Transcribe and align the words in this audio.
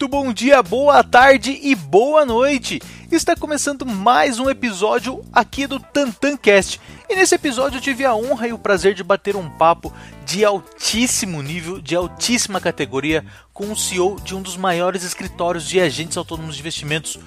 Muito 0.00 0.12
bom 0.12 0.32
dia, 0.32 0.62
boa 0.62 1.04
tarde 1.04 1.60
e 1.62 1.74
boa 1.74 2.24
noite. 2.24 2.80
Está 3.12 3.36
começando 3.36 3.84
mais 3.84 4.38
um 4.38 4.48
episódio 4.48 5.22
aqui 5.30 5.66
do 5.66 5.78
TantanCast. 5.78 6.80
E 7.06 7.14
nesse 7.14 7.34
episódio 7.34 7.76
eu 7.76 7.82
tive 7.82 8.06
a 8.06 8.14
honra 8.14 8.48
e 8.48 8.52
o 8.54 8.58
prazer 8.58 8.94
de 8.94 9.04
bater 9.04 9.36
um 9.36 9.50
papo 9.50 9.92
de 10.24 10.42
altíssimo 10.42 11.42
nível, 11.42 11.82
de 11.82 11.94
altíssima 11.94 12.62
categoria, 12.62 13.22
com 13.52 13.70
o 13.70 13.76
CEO 13.76 14.18
de 14.24 14.34
um 14.34 14.40
dos 14.40 14.56
maiores 14.56 15.04
escritórios 15.04 15.68
de 15.68 15.78
agentes 15.78 16.16
autônomos 16.16 16.54
de 16.54 16.62
investimentos 16.62 17.18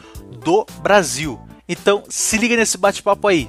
do 0.44 0.66
Brasil. 0.82 1.40
Então, 1.70 2.04
se 2.10 2.40
liga 2.40 2.56
nesse 2.56 2.80
bate-papo 2.80 3.28
aí. 3.28 3.48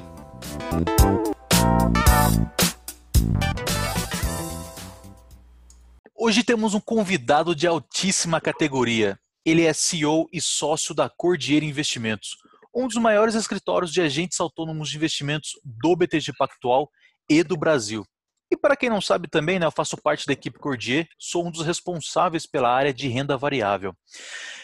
Hoje 6.26 6.42
temos 6.42 6.72
um 6.72 6.80
convidado 6.80 7.54
de 7.54 7.66
altíssima 7.66 8.40
categoria. 8.40 9.20
Ele 9.44 9.66
é 9.66 9.74
CEO 9.74 10.26
e 10.32 10.40
sócio 10.40 10.94
da 10.94 11.06
Cordier 11.06 11.62
Investimentos, 11.62 12.38
um 12.74 12.88
dos 12.88 12.96
maiores 12.96 13.34
escritórios 13.34 13.92
de 13.92 14.00
agentes 14.00 14.40
autônomos 14.40 14.88
de 14.88 14.96
investimentos 14.96 15.50
do 15.62 15.94
BTG 15.94 16.32
Pactual 16.38 16.88
e 17.28 17.44
do 17.44 17.58
Brasil. 17.58 18.06
E 18.50 18.56
para 18.56 18.74
quem 18.74 18.88
não 18.88 19.02
sabe 19.02 19.28
também, 19.28 19.58
né, 19.58 19.66
eu 19.66 19.70
faço 19.70 19.98
parte 19.98 20.26
da 20.26 20.32
equipe 20.32 20.58
Cordier, 20.58 21.06
sou 21.18 21.46
um 21.46 21.50
dos 21.50 21.60
responsáveis 21.60 22.46
pela 22.46 22.74
área 22.74 22.94
de 22.94 23.06
renda 23.06 23.36
variável. 23.36 23.94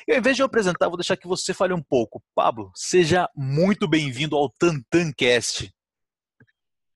E 0.08 0.12
ao 0.12 0.18
invés 0.18 0.36
de 0.36 0.40
eu 0.40 0.46
apresentar, 0.46 0.88
vou 0.88 0.96
deixar 0.96 1.18
que 1.18 1.28
você 1.28 1.52
fale 1.52 1.74
um 1.74 1.82
pouco. 1.82 2.22
Pablo, 2.34 2.72
seja 2.74 3.28
muito 3.36 3.86
bem-vindo 3.86 4.34
ao 4.34 4.48
Tantancast. 4.48 5.70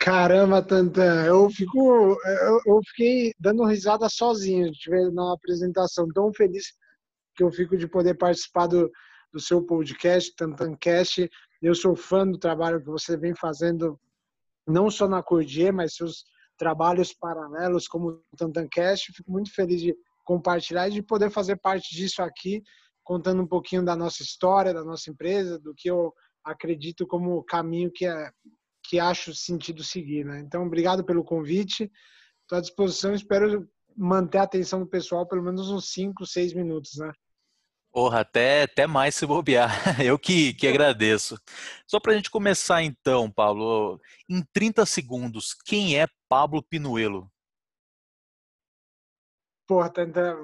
Caramba, 0.04 0.60
Tantan, 0.60 1.24
eu 1.24 1.48
fico, 1.48 1.78
eu, 1.78 2.60
eu, 2.66 2.80
fiquei 2.88 3.32
dando 3.40 3.64
risada 3.64 4.06
sozinho, 4.10 4.70
tive 4.70 5.10
na 5.10 5.32
apresentação 5.32 6.06
tão 6.08 6.30
feliz 6.30 6.74
que 7.34 7.42
eu 7.42 7.50
fico 7.50 7.74
de 7.74 7.88
poder 7.88 8.12
participar 8.12 8.66
do, 8.66 8.92
do 9.32 9.40
seu 9.40 9.64
podcast, 9.64 10.36
Tantancast. 10.36 11.26
Eu 11.62 11.74
sou 11.74 11.96
fã 11.96 12.26
do 12.26 12.36
trabalho 12.36 12.82
que 12.82 12.86
você 12.86 13.16
vem 13.16 13.34
fazendo, 13.34 13.98
não 14.68 14.90
só 14.90 15.08
na 15.08 15.22
Cordier, 15.22 15.72
mas 15.72 15.94
seus 15.94 16.26
trabalhos 16.58 17.14
paralelos 17.14 17.88
como 17.88 18.22
o 18.30 18.36
Tantancast. 18.36 19.10
Fico 19.10 19.32
muito 19.32 19.54
feliz 19.54 19.80
de 19.80 19.96
compartilhar 20.22 20.86
e 20.88 20.92
de 20.92 21.02
poder 21.02 21.30
fazer 21.30 21.56
parte 21.56 21.96
disso 21.96 22.22
aqui, 22.22 22.62
contando 23.02 23.40
um 23.40 23.48
pouquinho 23.48 23.82
da 23.82 23.96
nossa 23.96 24.22
história, 24.22 24.74
da 24.74 24.84
nossa 24.84 25.10
empresa, 25.10 25.58
do 25.58 25.72
que 25.74 25.90
eu 25.90 26.12
acredito 26.44 27.06
como 27.06 27.42
caminho 27.44 27.90
que 27.90 28.04
é 28.04 28.30
que 28.94 29.00
acho 29.00 29.34
sentido 29.34 29.82
seguir, 29.82 30.24
né? 30.24 30.38
Então, 30.38 30.64
obrigado 30.64 31.04
pelo 31.04 31.24
convite. 31.24 31.90
Estou 32.42 32.58
à 32.58 32.60
disposição. 32.60 33.12
Espero 33.12 33.68
manter 33.96 34.38
a 34.38 34.42
atenção 34.44 34.78
do 34.78 34.86
pessoal 34.86 35.26
pelo 35.26 35.42
menos 35.42 35.68
uns 35.68 35.90
5, 35.92 36.24
6 36.24 36.54
minutos, 36.54 36.92
né? 36.98 37.10
Porra, 37.92 38.20
até, 38.20 38.62
até 38.62 38.86
mais 38.86 39.16
se 39.16 39.26
bobear. 39.26 39.68
Eu 40.00 40.16
que, 40.16 40.54
que 40.54 40.68
agradeço. 40.68 41.36
Só 41.88 41.98
para 41.98 42.12
a 42.12 42.14
gente 42.16 42.30
começar 42.30 42.84
então, 42.84 43.28
Pablo, 43.28 44.00
em 44.30 44.44
30 44.52 44.86
segundos, 44.86 45.54
quem 45.64 45.98
é 45.98 46.06
Pablo 46.28 46.62
Pinuelo? 46.62 47.28
Porra, 49.66 49.90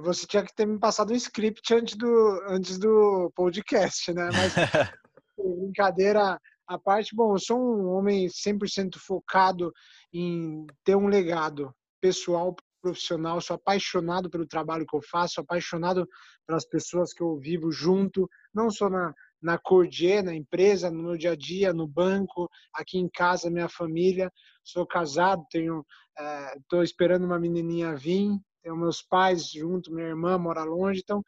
você 0.02 0.26
tinha 0.26 0.44
que 0.44 0.54
ter 0.54 0.66
me 0.66 0.78
passado 0.80 1.12
um 1.12 1.16
script 1.16 1.72
antes 1.72 1.94
do, 1.94 2.42
antes 2.48 2.78
do 2.78 3.30
podcast, 3.36 4.12
né? 4.12 4.28
Mas 4.32 4.54
brincadeira 5.38 6.40
à 6.70 6.78
parte, 6.78 7.16
bom, 7.16 7.34
eu 7.34 7.38
sou 7.40 7.58
um 7.58 7.88
homem 7.88 8.28
100% 8.28 8.96
focado 8.96 9.72
em 10.12 10.64
ter 10.84 10.94
um 10.94 11.08
legado 11.08 11.74
pessoal 12.00 12.54
profissional, 12.80 13.40
sou 13.40 13.56
apaixonado 13.56 14.30
pelo 14.30 14.46
trabalho 14.46 14.86
que 14.86 14.96
eu 14.96 15.02
faço, 15.02 15.40
apaixonado 15.40 16.08
pelas 16.46 16.64
pessoas 16.64 17.12
que 17.12 17.24
eu 17.24 17.36
vivo 17.36 17.72
junto, 17.72 18.30
não 18.54 18.70
só 18.70 18.88
na, 18.88 19.12
na 19.42 19.58
Cordier, 19.58 20.22
na 20.22 20.32
empresa, 20.32 20.92
no 20.92 21.02
meu 21.02 21.18
dia 21.18 21.32
a 21.32 21.36
dia, 21.36 21.72
no 21.72 21.88
banco, 21.88 22.48
aqui 22.72 22.98
em 22.98 23.08
casa, 23.08 23.50
minha 23.50 23.68
família. 23.68 24.30
Sou 24.62 24.86
casado, 24.86 25.44
tenho, 25.50 25.84
estou 26.56 26.82
é, 26.82 26.84
esperando 26.84 27.24
uma 27.24 27.38
menininha 27.38 27.96
vir, 27.96 28.30
tenho 28.62 28.76
meus 28.76 29.02
pais 29.02 29.50
junto, 29.50 29.92
minha 29.92 30.08
irmã 30.08 30.38
mora 30.38 30.64
longe, 30.64 31.00
então 31.02 31.22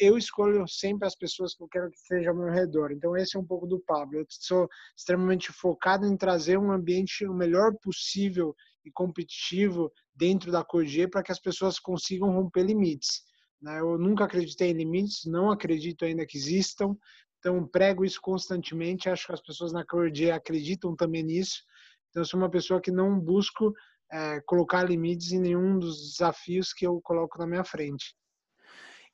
eu 0.00 0.16
escolho 0.16 0.66
sempre 0.68 1.06
as 1.06 1.14
pessoas 1.14 1.54
que 1.54 1.62
eu 1.62 1.68
quero 1.68 1.90
que 1.90 1.96
estejam 1.96 2.32
ao 2.32 2.38
meu 2.38 2.52
redor. 2.52 2.92
Então 2.92 3.16
esse 3.16 3.36
é 3.36 3.40
um 3.40 3.44
pouco 3.44 3.66
do 3.66 3.80
Pablo. 3.80 4.18
Eu 4.18 4.26
sou 4.28 4.68
extremamente 4.96 5.52
focado 5.52 6.06
em 6.06 6.16
trazer 6.16 6.58
um 6.58 6.70
ambiente 6.70 7.26
o 7.26 7.34
melhor 7.34 7.74
possível 7.82 8.54
e 8.84 8.90
competitivo 8.90 9.92
dentro 10.14 10.50
da 10.50 10.64
Cordier 10.64 11.10
para 11.10 11.22
que 11.22 11.32
as 11.32 11.40
pessoas 11.40 11.78
consigam 11.78 12.30
romper 12.30 12.64
limites. 12.64 13.22
Né? 13.60 13.80
Eu 13.80 13.98
nunca 13.98 14.24
acreditei 14.24 14.70
em 14.70 14.76
limites, 14.76 15.24
não 15.26 15.50
acredito 15.50 16.04
ainda 16.04 16.26
que 16.26 16.38
existam, 16.38 16.96
então 17.38 17.66
prego 17.66 18.04
isso 18.04 18.20
constantemente. 18.20 19.08
Acho 19.08 19.26
que 19.26 19.32
as 19.32 19.42
pessoas 19.42 19.72
na 19.72 19.84
Cordier 19.84 20.34
acreditam 20.34 20.94
também 20.94 21.22
nisso. 21.22 21.62
Então 22.10 22.22
eu 22.22 22.26
sou 22.26 22.38
uma 22.38 22.50
pessoa 22.50 22.80
que 22.80 22.90
não 22.90 23.18
busco 23.18 23.72
é, 24.10 24.40
colocar 24.42 24.82
limites 24.82 25.32
em 25.32 25.40
nenhum 25.40 25.78
dos 25.78 26.12
desafios 26.12 26.72
que 26.72 26.86
eu 26.86 27.00
coloco 27.00 27.38
na 27.38 27.46
minha 27.46 27.64
frente. 27.64 28.14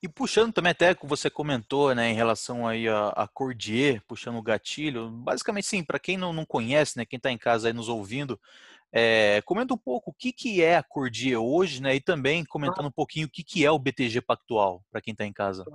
E 0.01 0.07
puxando 0.07 0.53
também 0.53 0.71
até 0.71 0.93
que 0.93 1.05
você 1.05 1.29
comentou, 1.29 1.95
né, 1.95 2.11
em 2.11 2.13
relação 2.13 2.67
aí 2.67 2.87
a, 2.87 3.07
a 3.09 3.27
Cordier, 3.27 4.03
puxando 4.07 4.37
o 4.37 4.41
gatilho, 4.41 5.09
basicamente 5.09 5.67
sim, 5.67 5.83
para 5.83 5.97
quem 5.97 6.17
não, 6.17 6.31
não 6.31 6.45
conhece, 6.45 6.97
né, 6.97 7.05
quem 7.05 7.17
está 7.17 7.31
em 7.31 7.37
casa 7.37 7.67
aí 7.67 7.73
nos 7.73 7.89
ouvindo, 7.89 8.39
é, 8.91 9.41
comenta 9.45 9.73
um 9.73 9.77
pouco 9.77 10.11
o 10.11 10.13
que, 10.13 10.31
que 10.31 10.61
é 10.61 10.77
a 10.77 10.83
Cordier 10.83 11.39
hoje, 11.39 11.81
né, 11.81 11.95
e 11.95 12.01
também 12.01 12.45
comentando 12.45 12.87
um 12.87 12.91
pouquinho 12.91 13.27
o 13.27 13.29
que, 13.29 13.43
que 13.43 13.65
é 13.65 13.71
o 13.71 13.79
BTG 13.79 14.21
Pactual, 14.21 14.83
para 14.91 15.01
quem 15.01 15.13
está 15.13 15.25
em 15.25 15.33
casa. 15.33 15.65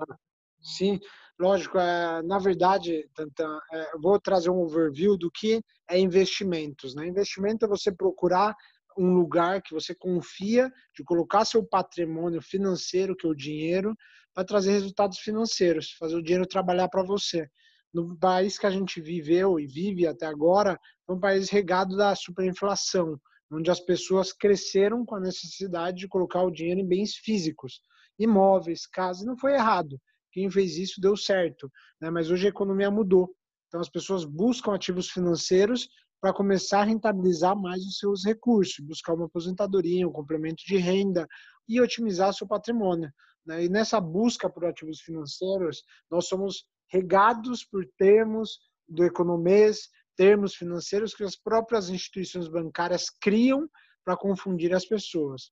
Sim, 0.63 1.01
lógico, 1.39 1.79
é, 1.79 2.23
na 2.23 2.39
verdade, 2.39 3.09
Tantan, 3.15 3.59
é, 3.73 3.99
vou 3.99 4.21
trazer 4.21 4.51
um 4.51 4.61
overview 4.61 5.17
do 5.17 5.31
que 5.31 5.63
é 5.89 5.99
investimentos. 5.99 6.95
Né? 6.95 7.07
Investimento 7.07 7.65
é 7.65 7.69
você 7.69 7.91
procurar 7.91 8.55
um 9.01 9.15
lugar 9.15 9.63
que 9.63 9.73
você 9.73 9.95
confia 9.95 10.71
de 10.95 11.03
colocar 11.03 11.47
seu 11.47 11.65
patrimônio 11.65 12.43
financeiro, 12.43 13.17
que 13.17 13.27
é 13.27 13.31
o 13.31 13.35
dinheiro, 13.35 13.97
para 14.35 14.45
trazer 14.45 14.73
resultados 14.73 15.19
financeiros, 15.19 15.93
fazer 15.93 16.17
o 16.17 16.23
dinheiro 16.23 16.47
trabalhar 16.47 16.89
para 16.89 17.03
você. 17.03 17.49
No 17.95 18.17
país 18.19 18.59
que 18.59 18.67
a 18.67 18.71
gente 18.71 19.01
viveu 19.01 19.59
e 19.59 19.67
vive 19.67 20.07
até 20.07 20.27
agora, 20.27 20.79
é 21.09 21.13
um 21.13 21.19
país 21.19 21.49
regado 21.49 21.97
da 21.97 22.15
superinflação, 22.15 23.19
onde 23.51 23.71
as 23.71 23.81
pessoas 23.81 24.35
cresceram 24.35 25.05
com 25.05 25.17
a 25.17 25.21
necessidade 25.21 25.99
de 25.99 26.09
colocar 26.09 26.43
o 26.43 26.51
dinheiro 26.51 26.81
em 26.81 26.87
bens 26.87 27.15
físicos, 27.15 27.81
imóveis, 28.19 28.87
casas. 28.87 29.25
Não 29.25 29.37
foi 29.37 29.55
errado. 29.55 29.99
Quem 30.31 30.49
fez 30.51 30.77
isso 30.77 31.01
deu 31.01 31.17
certo, 31.17 31.73
né? 32.01 32.11
mas 32.11 32.31
hoje 32.31 32.47
a 32.47 32.51
economia 32.51 32.91
mudou. 32.91 33.35
Então 33.67 33.81
as 33.81 33.89
pessoas 33.89 34.25
buscam 34.25 34.75
ativos 34.75 35.09
financeiros 35.09 35.89
para 36.21 36.33
começar 36.33 36.81
a 36.81 36.85
rentabilizar 36.85 37.57
mais 37.57 37.83
os 37.85 37.99
seus 37.99 38.25
recursos, 38.25 38.85
buscar 38.85 39.15
uma 39.15 39.27
aposentadoria, 39.27 40.07
um 40.07 40.13
complemento 40.13 40.63
de 40.67 40.77
renda 40.77 41.27
e 41.69 41.81
otimizar 41.81 42.35
seu 42.35 42.47
patrimônio. 42.47 43.11
Né? 43.47 43.65
E 43.65 43.69
nessa 43.69 44.01
busca 44.01 44.51
por 44.51 44.65
ativos 44.67 45.01
financeiros, 45.01 45.83
nós 46.11 46.27
somos 46.27 46.67
regados 46.89 47.65
por 47.65 47.87
termos 47.97 48.59
do 48.89 49.05
economês, 49.05 49.89
termos 50.17 50.55
financeiros 50.55 51.15
que 51.15 51.25
as 51.25 51.37
próprias 51.37 51.89
instituições 51.89 52.49
bancárias 52.49 53.09
criam 53.09 53.69
para 54.05 54.17
confundir 54.17 54.75
as 54.75 54.85
pessoas. 54.85 55.51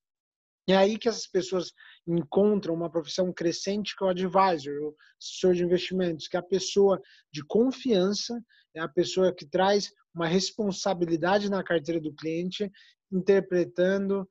É 0.69 0.75
aí 0.75 0.99
que 0.99 1.09
essas 1.09 1.25
pessoas 1.25 1.73
encontram 2.07 2.75
uma 2.75 2.91
profissão 2.91 3.33
crescente 3.33 3.95
que 3.95 4.03
é 4.03 4.07
o 4.07 4.09
advisor, 4.11 4.73
o 4.83 4.95
assessor 5.19 5.55
de 5.55 5.63
investimentos, 5.63 6.27
que 6.27 6.37
é 6.37 6.39
a 6.39 6.43
pessoa 6.43 7.01
de 7.31 7.43
confiança, 7.43 8.39
é 8.75 8.79
a 8.79 8.87
pessoa 8.87 9.33
que 9.33 9.47
traz 9.47 9.91
uma 10.13 10.27
responsabilidade 10.27 11.49
na 11.49 11.63
carteira 11.63 11.99
do 11.99 12.13
cliente, 12.13 12.71
interpretando, 13.11 14.29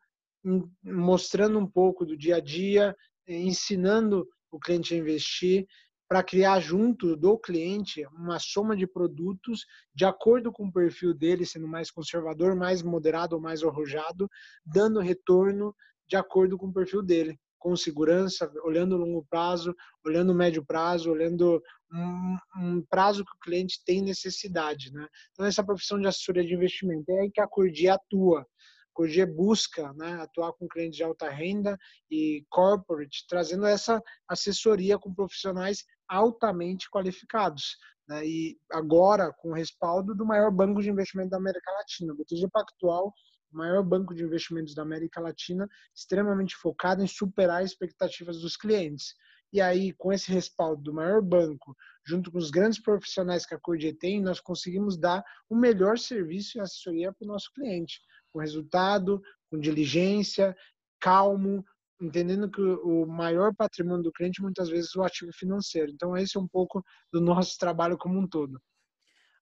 mostrando 0.84 1.58
um 1.58 1.66
pouco 1.66 2.06
do 2.06 2.16
dia 2.16 2.36
a 2.36 2.40
dia, 2.40 2.94
ensinando 3.26 4.24
o 4.50 4.60
cliente 4.60 4.94
a 4.94 4.96
investir, 4.96 5.66
para 6.08 6.22
criar 6.22 6.60
junto 6.60 7.16
do 7.16 7.36
cliente 7.36 8.06
uma 8.12 8.38
soma 8.38 8.76
de 8.76 8.86
produtos 8.86 9.66
de 9.94 10.06
acordo 10.06 10.50
com 10.50 10.66
o 10.66 10.72
perfil 10.72 11.12
dele, 11.12 11.44
sendo 11.44 11.68
mais 11.68 11.90
conservador, 11.90 12.56
mais 12.56 12.82
moderado 12.82 13.36
ou 13.36 13.42
mais 13.42 13.62
arrojado, 13.62 14.30
dando 14.64 15.00
retorno 15.00 15.74
de 16.08 16.16
acordo 16.16 16.56
com 16.56 16.66
o 16.66 16.72
perfil 16.72 17.02
dele 17.02 17.38
com 17.58 17.76
segurança, 17.76 18.50
olhando 18.62 18.96
longo 18.96 19.26
prazo, 19.28 19.74
olhando 20.04 20.34
médio 20.34 20.64
prazo, 20.64 21.10
olhando 21.10 21.62
um, 21.92 22.36
um, 22.56 22.82
prazo 22.88 23.24
que 23.24 23.32
o 23.32 23.40
cliente 23.40 23.82
tem 23.84 24.00
necessidade. 24.00 24.92
Né? 24.92 25.06
Então, 25.32 25.44
essa 25.44 25.64
profissão 25.64 26.00
de 26.00 26.06
assessoria 26.06 26.44
de 26.44 26.54
investimento 26.54 27.10
é 27.10 27.20
aí 27.22 27.30
que 27.30 27.40
a 27.40 27.48
Cordia 27.48 27.94
atua. 27.94 28.46
Cordier 28.92 29.32
busca 29.32 29.92
né, 29.92 30.14
atuar 30.14 30.52
com 30.54 30.66
clientes 30.66 30.96
de 30.96 31.04
alta 31.04 31.28
renda 31.28 31.78
e 32.10 32.44
corporate, 32.50 33.24
trazendo 33.28 33.64
essa 33.64 34.02
assessoria 34.28 34.98
com 34.98 35.14
profissionais 35.14 35.84
altamente 36.08 36.90
qualificados. 36.90 37.76
Né, 38.08 38.26
e 38.26 38.58
agora, 38.72 39.32
com 39.34 39.50
o 39.50 39.54
respaldo 39.54 40.16
do 40.16 40.26
maior 40.26 40.50
banco 40.50 40.82
de 40.82 40.90
investimento 40.90 41.30
da 41.30 41.36
América 41.36 41.70
Latina, 41.72 42.12
o 42.12 42.16
BTG 42.16 42.48
Pactual, 42.50 43.12
o 43.52 43.56
maior 43.56 43.82
banco 43.82 44.14
de 44.14 44.22
investimentos 44.22 44.74
da 44.74 44.82
América 44.82 45.20
Latina, 45.20 45.68
extremamente 45.94 46.56
focado 46.56 47.02
em 47.02 47.06
superar 47.06 47.62
as 47.62 47.70
expectativas 47.70 48.40
dos 48.40 48.56
clientes. 48.56 49.14
E 49.52 49.60
aí, 49.60 49.92
com 49.94 50.12
esse 50.12 50.30
respaldo 50.30 50.82
do 50.82 50.92
maior 50.92 51.22
banco, 51.22 51.74
junto 52.06 52.30
com 52.30 52.38
os 52.38 52.50
grandes 52.50 52.80
profissionais 52.80 53.46
que 53.46 53.54
a 53.54 53.58
Cordier 53.58 53.96
tem, 53.96 54.20
nós 54.20 54.40
conseguimos 54.40 54.98
dar 54.98 55.24
o 55.48 55.56
melhor 55.56 55.98
serviço 55.98 56.58
e 56.58 56.60
assessoria 56.60 57.12
para 57.12 57.24
o 57.24 57.28
nosso 57.28 57.50
cliente, 57.54 57.98
com 58.30 58.40
resultado, 58.40 59.22
com 59.50 59.58
diligência, 59.58 60.54
calmo, 61.00 61.64
entendendo 62.00 62.50
que 62.50 62.60
o 62.60 63.06
maior 63.06 63.54
patrimônio 63.54 64.04
do 64.04 64.12
cliente 64.12 64.42
muitas 64.42 64.68
vezes 64.68 64.94
é 64.94 64.98
o 64.98 65.02
ativo 65.02 65.32
financeiro. 65.32 65.90
Então, 65.90 66.16
esse 66.16 66.36
é 66.36 66.40
um 66.40 66.48
pouco 66.48 66.84
do 67.10 67.20
nosso 67.20 67.56
trabalho 67.58 67.96
como 67.96 68.18
um 68.18 68.28
todo. 68.28 68.60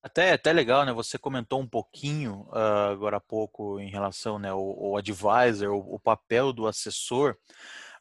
Até, 0.07 0.35
até 0.35 0.53
legal, 0.53 0.85
né? 0.85 0.93
Você 0.93 1.19
comentou 1.19 1.61
um 1.61 1.67
pouquinho 1.67 2.43
uh, 2.53 2.93
agora 2.93 3.17
há 3.17 3.21
pouco 3.21 3.81
em 3.81 3.91
relação 3.91 4.39
né, 4.39 4.51
ao, 4.51 4.61
ao 4.61 4.97
advisor, 4.97 5.73
o, 5.73 5.97
o 5.97 5.99
papel 5.99 6.53
do 6.53 6.69
assessor. 6.69 7.37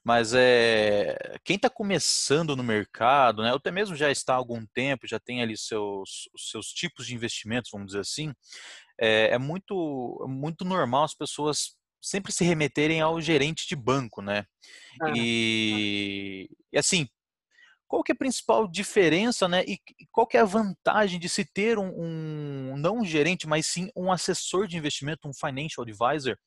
Mas 0.04 0.36
é, 0.36 1.18
quem 1.44 1.56
está 1.56 1.68
começando 1.68 2.56
no 2.56 2.62
mercado, 2.62 3.42
né, 3.42 3.50
ou 3.50 3.58
até 3.58 3.72
mesmo 3.72 3.96
já 3.96 4.12
está 4.12 4.34
há 4.34 4.38
algum 4.38 4.64
tempo, 4.68 5.08
já 5.08 5.20
tem 5.20 5.42
ali 5.42 5.58
seus, 5.58 6.30
seus 6.38 6.68
tipos 6.68 7.08
de 7.08 7.16
investimentos, 7.16 7.72
vamos 7.74 7.88
dizer 7.88 8.02
assim, 8.02 8.32
é, 9.02 9.30
é 9.34 9.38
muito, 9.40 10.24
muito 10.30 10.64
normal 10.64 11.06
as 11.06 11.16
pessoas 11.16 11.76
sempre 12.00 12.32
se 12.32 12.44
remeterem 12.44 13.02
ao 13.02 13.20
gerente 13.20 13.68
de 13.68 13.76
banco, 13.76 14.22
né? 14.22 14.46
É. 15.02 15.14
E, 15.16 16.52
e 16.72 16.78
assim, 16.78 17.10
qual 17.96 18.04
que 18.04 18.12
é 18.12 18.16
a 18.16 18.18
principal 18.18 18.68
diferença, 18.68 19.48
né? 19.48 19.64
E 19.66 19.80
qual 20.12 20.28
que 20.28 20.36
é 20.36 20.42
a 20.42 20.46
vantagem 20.46 21.18
de 21.18 21.30
se 21.30 21.46
ter 21.46 21.80
um, 21.80 21.94
um 21.96 22.76
não 22.78 22.98
um 22.98 23.06
gerente, 23.06 23.48
mas 23.48 23.68
sim 23.68 23.90
um 23.96 24.12
assessor 24.12 24.68
de 24.68 24.76
investimento, 24.76 25.30
um 25.30 25.34
financial 25.34 25.86
advisor, 25.86 26.38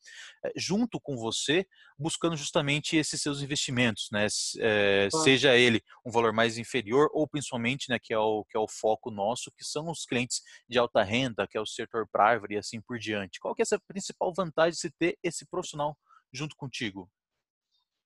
eh, 0.45 0.53
junto 0.55 1.01
com 1.01 1.17
você, 1.17 1.67
buscando 1.99 2.37
justamente 2.37 2.99
esses 2.99 3.23
seus 3.23 3.41
investimentos, 3.41 4.09
né? 4.13 4.27
É, 4.59 5.09
seja 5.25 5.57
ele 5.57 5.81
um 6.05 6.11
valor 6.11 6.35
mais 6.35 6.59
inferior 6.59 7.09
ou 7.15 7.27
principalmente, 7.27 7.89
né, 7.89 7.99
que 7.99 8.13
é 8.13 8.19
o 8.19 8.45
que 8.45 8.55
é 8.55 8.61
o 8.61 8.69
foco 8.69 9.11
nosso, 9.11 9.51
que 9.57 9.65
são 9.65 9.91
os 9.91 10.05
clientes 10.05 10.43
de 10.69 10.79
alta 10.79 11.03
renda, 11.03 11.47
que 11.49 11.57
é 11.57 11.61
o 11.61 11.67
setor 11.67 12.07
private 12.13 12.53
e 12.53 12.59
assim 12.59 12.79
por 12.83 12.99
diante. 12.99 13.41
Qual 13.41 13.55
que 13.55 13.63
é 13.63 13.65
essa 13.65 13.81
principal 13.89 14.35
vantagem 14.37 14.73
de 14.73 14.81
se 14.81 14.91
ter 14.91 15.17
esse 15.23 15.47
profissional 15.47 15.97
junto 16.31 16.55
contigo? 16.57 17.11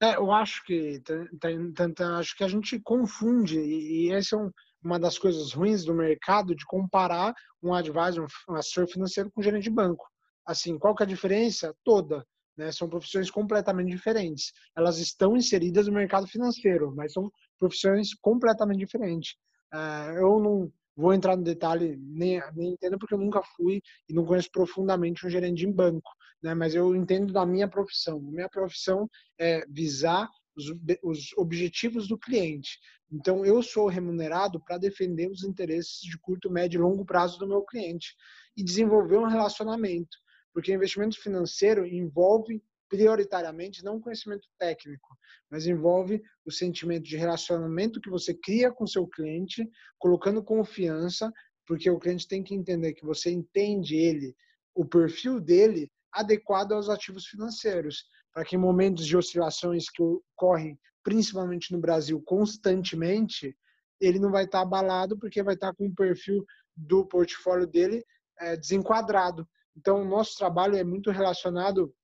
É, 0.03 0.17
eu 0.17 0.33
acho 0.33 0.65
que 0.65 1.01
tem, 1.39 1.73
tem, 1.73 1.95
tem, 1.95 2.07
acho 2.19 2.37
que 2.37 2.43
a 2.43 2.49
gente 2.49 2.81
confunde 2.81 3.61
e, 3.61 4.09
e 4.09 4.13
essa 4.13 4.35
é 4.35 4.39
um, 4.39 4.51
uma 4.83 4.99
das 4.99 5.17
coisas 5.17 5.53
ruins 5.53 5.85
do 5.85 5.95
mercado 5.95 6.57
de 6.57 6.67
comparar 6.67 7.33
um 7.63 7.73
advisor, 7.73 8.27
um 8.49 8.57
assessor 8.57 8.89
financeiro 8.89 9.31
com 9.31 9.41
um 9.41 9.45
gerente 9.45 9.65
de 9.65 9.71
banco. 9.71 10.05
Assim, 10.45 10.77
qual 10.77 10.93
que 10.93 11.05
é 11.05 11.07
a 11.07 11.09
diferença? 11.09 11.73
Toda. 11.85 12.27
Né? 12.57 12.73
São 12.73 12.89
profissões 12.89 13.31
completamente 13.31 13.91
diferentes. 13.91 14.53
Elas 14.77 14.99
estão 14.99 15.37
inseridas 15.37 15.87
no 15.87 15.93
mercado 15.93 16.27
financeiro, 16.27 16.93
mas 16.97 17.13
são 17.13 17.31
profissões 17.57 18.13
completamente 18.21 18.81
diferentes. 18.81 19.37
Uh, 19.73 20.19
eu 20.19 20.41
não 20.41 20.73
vou 20.97 21.13
entrar 21.13 21.37
no 21.37 21.43
detalhe, 21.43 21.97
nem, 21.97 22.41
nem 22.55 22.73
entendo 22.73 22.99
porque 22.99 23.15
eu 23.15 23.19
nunca 23.19 23.43
fui 23.57 23.81
e 24.09 24.13
não 24.13 24.25
conheço 24.25 24.51
profundamente 24.51 25.27
um 25.27 25.31
gerente 25.31 25.59
de 25.59 25.67
banco 25.67 26.11
né? 26.43 26.55
mas 26.55 26.75
eu 26.75 26.95
entendo 26.97 27.33
da 27.33 27.47
minha 27.47 27.69
profissão. 27.69 28.21
Minha 28.21 28.49
profissão 28.49 29.09
é 29.39 29.65
visar 29.69 30.29
os, 30.57 30.67
os 31.03 31.33
objetivos 31.37 32.09
do 32.09 32.19
cliente. 32.19 32.79
Então, 33.11 33.45
eu 33.45 33.63
sou 33.63 33.89
remunerado 33.89 34.61
para 34.61 34.79
defender 34.79 35.31
os 35.31 35.45
interesses 35.45 36.01
de 36.01 36.19
curto, 36.19 36.51
médio 36.51 36.79
e 36.79 36.83
longo 36.83 37.05
prazo 37.05 37.39
do 37.39 37.47
meu 37.47 37.63
cliente 37.63 38.15
e 38.57 38.65
desenvolver 38.65 39.19
um 39.19 39.29
relacionamento. 39.29 40.17
Porque 40.53 40.73
investimento 40.73 41.21
financeiro 41.21 41.87
envolve 41.87 42.63
prioritariamente 42.93 43.83
não 43.83 43.99
conhecimento 43.99 44.47
técnico, 44.59 45.17
mas 45.51 45.67
envolve 45.67 46.23
o 46.45 46.53
sentimento 46.53 47.05
de 47.05 47.17
relacionamento 47.17 48.03
que 48.03 48.11
você 48.11 48.35
cria 48.35 48.71
com 48.71 48.87
seu 48.87 49.07
cliente, 49.07 49.67
colocando 49.99 50.45
confiança, 50.45 51.33
porque 51.67 51.89
o 51.89 51.99
cliente 51.99 52.29
tem 52.29 52.43
que 52.43 52.55
entender 52.55 52.93
que 52.93 53.07
você 53.07 53.31
entende 53.31 53.97
ele, 53.97 54.37
o 54.75 54.85
perfil 54.85 55.41
dele, 55.41 55.91
adequado 56.13 56.73
aos 56.73 56.91
ativos 56.91 57.25
financeiros, 57.25 58.05
para 58.31 58.45
que 58.45 58.57
em 58.57 58.59
momentos 58.59 59.07
de 59.07 59.17
oscilações 59.17 59.89
que 59.89 60.03
ocorrem 60.03 60.79
principalmente 61.03 61.73
no 61.73 61.81
Brasil 61.81 62.23
constantemente, 62.27 63.57
ele 63.99 64.19
não 64.19 64.31
vai 64.31 64.45
estar 64.45 64.61
abalado 64.61 65.19
porque 65.19 65.43
vai 65.43 65.55
estar 65.55 65.73
com 65.73 65.87
o 65.87 65.95
perfil 65.95 66.45
do 66.77 67.07
portfólio 67.07 67.67
dele 67.67 68.05
é, 68.39 68.55
desenquadrado. 68.55 69.49
Então, 69.75 70.03
o 70.03 70.05
nosso 70.05 70.37
trabalho 70.37 70.77
é 70.77 70.85
muito 70.85 71.11
relacionado 71.11 71.95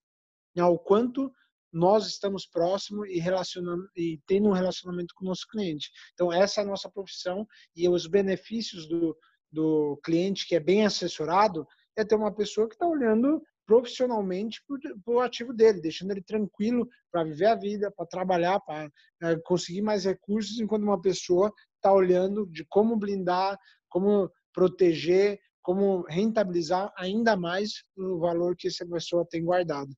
ao 0.60 0.78
quanto 0.78 1.32
nós 1.72 2.06
estamos 2.06 2.46
próximos 2.46 3.08
e 3.08 3.18
relacionando 3.18 3.88
e 3.96 4.20
tendo 4.26 4.48
um 4.48 4.52
relacionamento 4.52 5.14
com 5.14 5.24
o 5.24 5.28
nosso 5.28 5.46
cliente. 5.48 5.90
Então, 6.14 6.32
essa 6.32 6.60
é 6.60 6.64
a 6.64 6.66
nossa 6.66 6.90
profissão 6.90 7.46
e 7.76 7.88
os 7.88 8.06
benefícios 8.06 8.88
do, 8.88 9.16
do 9.52 9.98
cliente 10.02 10.46
que 10.46 10.54
é 10.54 10.60
bem 10.60 10.86
assessorado 10.86 11.66
é 11.96 12.04
ter 12.04 12.14
uma 12.14 12.34
pessoa 12.34 12.68
que 12.68 12.74
está 12.74 12.86
olhando 12.86 13.42
profissionalmente 13.66 14.62
para 15.04 15.14
o 15.14 15.20
ativo 15.20 15.52
dele, 15.52 15.82
deixando 15.82 16.12
ele 16.12 16.22
tranquilo 16.22 16.88
para 17.12 17.22
viver 17.22 17.46
a 17.46 17.54
vida, 17.54 17.92
para 17.94 18.06
trabalhar, 18.06 18.58
para 18.60 18.90
é, 19.22 19.36
conseguir 19.44 19.82
mais 19.82 20.06
recursos, 20.06 20.58
enquanto 20.58 20.84
uma 20.84 21.00
pessoa 21.00 21.52
está 21.76 21.92
olhando 21.92 22.46
de 22.46 22.64
como 22.64 22.96
blindar, 22.96 23.58
como 23.90 24.30
proteger, 24.54 25.38
como 25.60 26.00
rentabilizar 26.08 26.90
ainda 26.96 27.36
mais 27.36 27.84
o 27.94 28.18
valor 28.18 28.56
que 28.56 28.68
essa 28.68 28.86
pessoa 28.86 29.26
tem 29.28 29.44
guardado. 29.44 29.90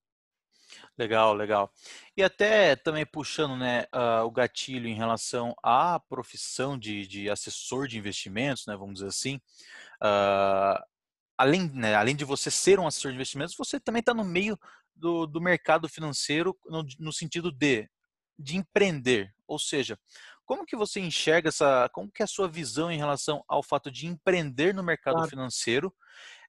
Legal, 0.97 1.35
legal. 1.35 1.73
E 2.17 2.23
até 2.23 2.77
também 2.77 3.07
puxando 3.07 3.57
né, 3.57 3.87
uh, 3.95 4.25
o 4.25 4.31
gatilho 4.31 4.87
em 4.87 4.95
relação 4.95 5.55
à 5.63 5.99
profissão 5.99 6.79
de, 6.79 7.07
de 7.07 7.31
assessor 7.31 7.89
de 7.89 7.99
investimentos, 7.99 8.67
né, 8.67 8.77
vamos 8.77 8.95
dizer 8.95 9.09
assim, 9.09 9.37
uh, 10.03 10.83
além, 11.39 11.71
né, 11.71 11.95
além 11.95 12.15
de 12.15 12.25
você 12.25 12.51
ser 12.51 12.79
um 12.79 12.87
assessor 12.87 13.11
de 13.11 13.17
investimentos, 13.17 13.57
você 13.57 13.81
também 13.81 14.01
está 14.01 14.13
no 14.13 14.25
meio 14.25 14.59
do, 14.95 15.27
do 15.27 15.41
mercado 15.41 15.89
financeiro 15.89 16.57
no, 16.67 16.85
no, 16.99 17.13
sentido 17.13 17.51
de, 17.51 17.89
de 18.39 18.57
empreender. 18.59 19.35
Ou 19.47 19.59
seja, 19.59 19.99
como 20.45 20.67
que 20.67 20.77
você 20.77 21.01
enxerga 21.01 21.49
essa, 21.49 21.89
como 21.95 22.11
que 22.11 22.23
é 22.23 22.25
a 22.25 22.29
sua 22.29 22.47
visão 22.47 22.91
em 22.91 22.99
relação 22.99 23.43
ao 23.49 23.63
fato 23.63 23.91
de 23.91 24.07
empreender 24.07 24.75
no 24.75 24.83
mercado 24.83 25.15
claro. 25.15 25.31
financeiro 25.31 25.95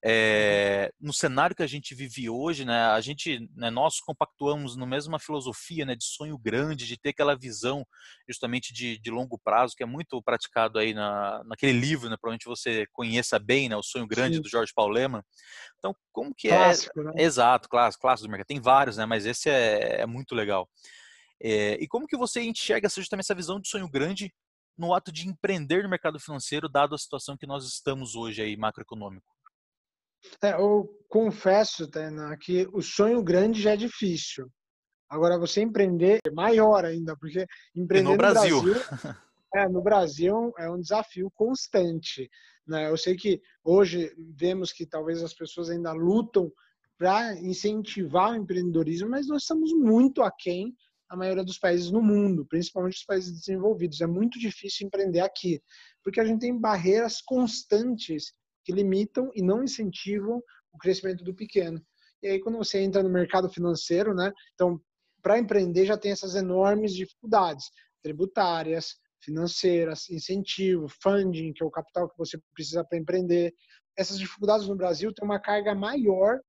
é, 0.03 0.91
no 0.99 1.13
cenário 1.13 1.55
que 1.55 1.61
a 1.61 1.67
gente 1.67 1.93
vive 1.93 2.27
hoje, 2.27 2.65
né, 2.65 2.85
a 2.85 2.99
gente, 3.01 3.47
né, 3.55 3.69
nós 3.69 3.99
compactuamos 3.99 4.75
na 4.75 4.85
mesma 4.85 5.19
filosofia, 5.19 5.85
né, 5.85 5.95
de 5.95 6.03
sonho 6.05 6.37
grande, 6.39 6.87
de 6.87 6.97
ter 6.99 7.09
aquela 7.09 7.35
visão 7.35 7.85
justamente 8.27 8.73
de, 8.73 8.97
de 8.97 9.11
longo 9.11 9.39
prazo, 9.43 9.75
que 9.75 9.83
é 9.83 9.85
muito 9.85 10.19
praticado 10.23 10.79
aí 10.79 10.93
na, 10.93 11.43
naquele 11.45 11.79
livro, 11.79 12.09
né, 12.09 12.17
provavelmente 12.19 12.45
você 12.45 12.87
conheça 12.91 13.37
bem, 13.37 13.69
né, 13.69 13.75
o 13.75 13.83
sonho 13.83 14.07
grande 14.07 14.37
Sim. 14.37 14.41
do 14.41 14.49
Jorge 14.49 14.73
Paulo 14.75 14.91
Leman. 14.91 15.23
Então, 15.77 15.95
como 16.11 16.33
que 16.35 16.47
é 16.47 16.57
clássico, 16.57 16.99
é? 16.99 17.03
Né? 17.03 17.11
Exato, 17.17 17.69
clássico, 17.69 18.01
clássico 18.01 18.27
do 18.27 18.31
mercado. 18.31 18.47
Tem 18.47 18.59
vários, 18.59 18.97
né, 18.97 19.05
mas 19.05 19.25
esse 19.27 19.49
é, 19.51 20.01
é 20.01 20.05
muito 20.07 20.33
legal. 20.33 20.67
É, 21.39 21.73
e 21.73 21.87
como 21.87 22.07
que 22.07 22.17
você 22.17 22.41
enxerga 22.41 22.89
justamente 22.89 23.25
essa 23.25 23.35
visão 23.35 23.59
de 23.59 23.67
sonho 23.67 23.87
grande 23.87 24.33
no 24.75 24.95
ato 24.95 25.11
de 25.11 25.27
empreender 25.27 25.83
no 25.83 25.89
mercado 25.89 26.19
financeiro, 26.19 26.67
dado 26.67 26.95
a 26.95 26.97
situação 26.97 27.37
que 27.37 27.45
nós 27.45 27.65
estamos 27.65 28.15
hoje 28.15 28.41
aí 28.41 28.57
macroeconômico? 28.57 29.40
É, 30.43 30.53
eu 30.53 30.89
confesso, 31.09 31.87
Tena, 31.87 32.35
que 32.37 32.67
o 32.73 32.81
sonho 32.81 33.23
grande 33.23 33.61
já 33.61 33.71
é 33.71 33.77
difícil. 33.77 34.47
Agora, 35.09 35.37
você 35.37 35.61
empreender 35.61 36.19
é 36.25 36.31
maior 36.31 36.85
ainda, 36.85 37.17
porque 37.17 37.45
empreender 37.75 38.05
no, 38.05 38.11
no 38.11 38.17
Brasil, 38.17 38.61
Brasil 38.61 38.75
é, 39.53 39.67
no 39.67 39.81
Brasil 39.81 40.53
é 40.57 40.69
um 40.69 40.79
desafio 40.79 41.29
constante. 41.35 42.29
Né? 42.65 42.89
Eu 42.89 42.95
sei 42.95 43.15
que 43.15 43.41
hoje 43.63 44.13
vemos 44.35 44.71
que 44.71 44.85
talvez 44.85 45.21
as 45.21 45.33
pessoas 45.33 45.69
ainda 45.69 45.91
lutam 45.91 46.51
para 46.97 47.35
incentivar 47.41 48.31
o 48.31 48.35
empreendedorismo, 48.35 49.09
mas 49.09 49.27
nós 49.27 49.41
estamos 49.41 49.73
muito 49.73 50.21
aquém 50.21 50.73
da 51.09 51.17
maioria 51.17 51.43
dos 51.43 51.57
países 51.57 51.91
no 51.91 52.01
mundo, 52.01 52.45
principalmente 52.45 52.97
os 52.97 53.03
países 53.03 53.33
desenvolvidos. 53.33 53.99
É 53.99 54.07
muito 54.07 54.39
difícil 54.39 54.87
empreender 54.87 55.19
aqui, 55.19 55.61
porque 56.03 56.21
a 56.21 56.25
gente 56.25 56.39
tem 56.39 56.57
barreiras 56.57 57.21
constantes 57.21 58.31
que 58.63 58.71
limitam 58.71 59.31
e 59.35 59.41
não 59.41 59.63
incentivam 59.63 60.41
o 60.71 60.77
crescimento 60.77 61.23
do 61.23 61.33
pequeno. 61.33 61.81
E 62.23 62.27
aí, 62.27 62.39
quando 62.39 62.57
você 62.57 62.79
entra 62.79 63.01
no 63.01 63.09
mercado 63.09 63.49
financeiro, 63.49 64.13
né? 64.13 64.31
Então, 64.53 64.79
para 65.21 65.39
empreender 65.39 65.85
já 65.85 65.97
tem 65.97 66.11
essas 66.11 66.35
enormes 66.35 66.93
dificuldades 66.93 67.69
tributárias, 68.01 68.95
financeiras, 69.23 70.09
incentivo, 70.09 70.87
funding, 71.01 71.53
que 71.53 71.63
é 71.63 71.65
o 71.65 71.71
capital 71.71 72.09
que 72.09 72.17
você 72.17 72.39
precisa 72.53 72.83
para 72.83 72.97
empreender. 72.97 73.53
Essas 73.95 74.17
dificuldades 74.17 74.67
no 74.67 74.75
Brasil 74.75 75.13
têm 75.13 75.25
uma 75.25 75.39
carga 75.39 75.75
maior 75.75 76.39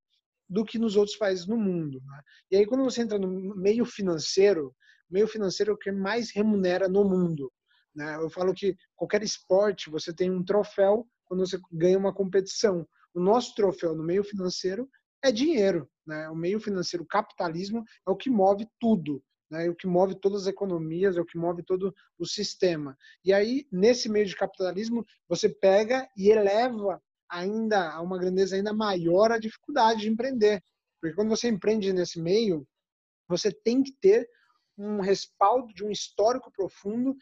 do 0.49 0.63
que 0.65 0.79
nos 0.79 0.95
outros 0.95 1.17
países 1.17 1.47
no 1.47 1.57
mundo. 1.57 2.01
Né? 2.05 2.21
E 2.51 2.57
aí, 2.57 2.65
quando 2.65 2.83
você 2.83 3.01
entra 3.01 3.19
no 3.19 3.55
meio 3.55 3.85
financeiro, 3.85 4.75
meio 5.09 5.27
financeiro 5.27 5.71
é 5.71 5.73
o 5.75 5.77
que 5.77 5.91
mais 5.91 6.31
remunera 6.31 6.87
no 6.87 7.03
mundo. 7.03 7.51
Né? 7.95 8.15
Eu 8.15 8.29
falo 8.29 8.53
que 8.53 8.75
qualquer 8.95 9.23
esporte 9.23 9.89
você 9.89 10.13
tem 10.13 10.31
um 10.31 10.43
troféu 10.43 11.07
quando 11.33 11.47
você 11.47 11.59
ganha 11.71 11.97
uma 11.97 12.13
competição. 12.13 12.87
O 13.11 13.19
nosso 13.19 13.55
troféu 13.55 13.95
no 13.95 14.03
meio 14.03 14.23
financeiro 14.23 14.87
é 15.23 15.31
dinheiro. 15.31 15.89
Né? 16.05 16.29
O 16.29 16.35
meio 16.35 16.59
financeiro, 16.59 17.03
o 17.03 17.07
capitalismo, 17.07 17.83
é 18.07 18.11
o 18.11 18.15
que 18.15 18.29
move 18.29 18.67
tudo. 18.79 19.23
Né? 19.49 19.65
É 19.65 19.69
o 19.69 19.75
que 19.75 19.87
move 19.87 20.13
todas 20.19 20.43
as 20.43 20.47
economias, 20.47 21.17
é 21.17 21.21
o 21.21 21.25
que 21.25 21.37
move 21.37 21.63
todo 21.63 21.93
o 22.19 22.25
sistema. 22.25 22.95
E 23.25 23.33
aí, 23.33 23.65
nesse 23.71 24.07
meio 24.07 24.27
de 24.27 24.35
capitalismo, 24.35 25.03
você 25.27 25.49
pega 25.49 26.07
e 26.15 26.29
eleva 26.29 27.01
ainda 27.27 27.91
a 27.91 27.99
uma 27.99 28.19
grandeza 28.19 28.55
ainda 28.55 28.71
maior 28.71 29.31
a 29.31 29.39
dificuldade 29.39 30.01
de 30.01 30.09
empreender. 30.09 30.61
Porque 31.01 31.15
quando 31.15 31.29
você 31.29 31.47
empreende 31.49 31.91
nesse 31.91 32.21
meio, 32.21 32.63
você 33.27 33.51
tem 33.51 33.81
que 33.81 33.91
ter 33.99 34.29
um 34.77 35.01
respaldo 35.01 35.73
de 35.73 35.83
um 35.83 35.89
histórico 35.89 36.51
profundo, 36.51 37.15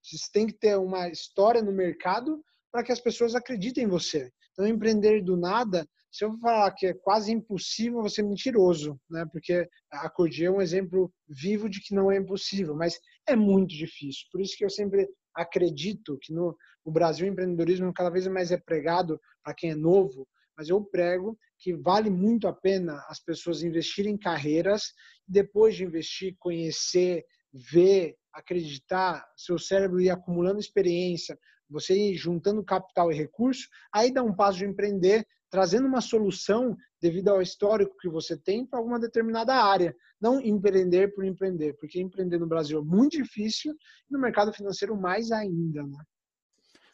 você 0.00 0.30
tem 0.32 0.46
que 0.46 0.52
ter 0.52 0.78
uma 0.78 1.08
história 1.08 1.60
no 1.60 1.72
mercado 1.72 2.40
para 2.76 2.84
que 2.84 2.92
as 2.92 3.00
pessoas 3.00 3.34
acreditem 3.34 3.84
em 3.84 3.88
você. 3.88 4.30
Então, 4.52 4.66
empreender 4.66 5.22
do 5.22 5.34
nada, 5.34 5.88
se 6.12 6.26
eu 6.26 6.38
falar 6.40 6.70
que 6.72 6.88
é 6.88 6.92
quase 6.92 7.32
impossível, 7.32 8.02
você 8.02 8.20
é 8.20 8.24
mentiroso, 8.24 9.00
né? 9.08 9.24
Porque 9.32 9.66
a 9.90 10.10
Cordia 10.10 10.48
é 10.48 10.50
um 10.50 10.60
exemplo 10.60 11.10
vivo 11.26 11.70
de 11.70 11.80
que 11.80 11.94
não 11.94 12.12
é 12.12 12.18
impossível, 12.18 12.74
mas 12.74 13.00
é 13.26 13.34
muito 13.34 13.74
difícil. 13.74 14.26
Por 14.30 14.42
isso 14.42 14.54
que 14.58 14.62
eu 14.62 14.68
sempre 14.68 15.08
acredito 15.34 16.18
que 16.20 16.34
no, 16.34 16.54
no 16.84 16.92
Brasil 16.92 17.26
o 17.26 17.30
empreendedorismo 17.30 17.90
cada 17.94 18.10
vez 18.10 18.26
mais 18.26 18.52
é 18.52 18.58
pregado 18.58 19.18
para 19.42 19.54
quem 19.54 19.70
é 19.70 19.74
novo, 19.74 20.28
mas 20.54 20.68
eu 20.68 20.84
prego 20.84 21.34
que 21.58 21.72
vale 21.72 22.10
muito 22.10 22.46
a 22.46 22.52
pena 22.52 23.02
as 23.08 23.24
pessoas 23.24 23.62
investirem 23.62 24.12
em 24.12 24.18
carreiras 24.18 24.92
depois 25.26 25.74
de 25.74 25.84
investir, 25.84 26.36
conhecer, 26.38 27.24
ver, 27.54 28.16
acreditar, 28.34 29.26
seu 29.34 29.58
cérebro 29.58 29.98
ir 29.98 30.10
acumulando 30.10 30.60
experiência, 30.60 31.38
você 31.68 31.94
ir 31.94 32.14
juntando 32.14 32.64
capital 32.64 33.10
e 33.10 33.16
recurso, 33.16 33.68
aí 33.92 34.12
dá 34.12 34.22
um 34.22 34.34
passo 34.34 34.58
de 34.58 34.64
empreender, 34.64 35.26
trazendo 35.50 35.86
uma 35.86 36.00
solução 36.00 36.76
devido 37.00 37.28
ao 37.28 37.42
histórico 37.42 37.96
que 38.00 38.08
você 38.08 38.36
tem 38.36 38.66
para 38.66 38.78
alguma 38.78 38.98
determinada 38.98 39.54
área. 39.54 39.94
Não 40.20 40.40
empreender 40.40 41.14
por 41.14 41.24
empreender, 41.24 41.74
porque 41.74 42.00
empreender 42.00 42.38
no 42.38 42.46
Brasil 42.46 42.80
é 42.80 42.84
muito 42.84 43.16
difícil 43.16 43.72
e 43.72 44.12
no 44.12 44.20
mercado 44.20 44.52
financeiro 44.52 44.96
mais 44.96 45.30
ainda, 45.30 45.82
né? 45.82 45.98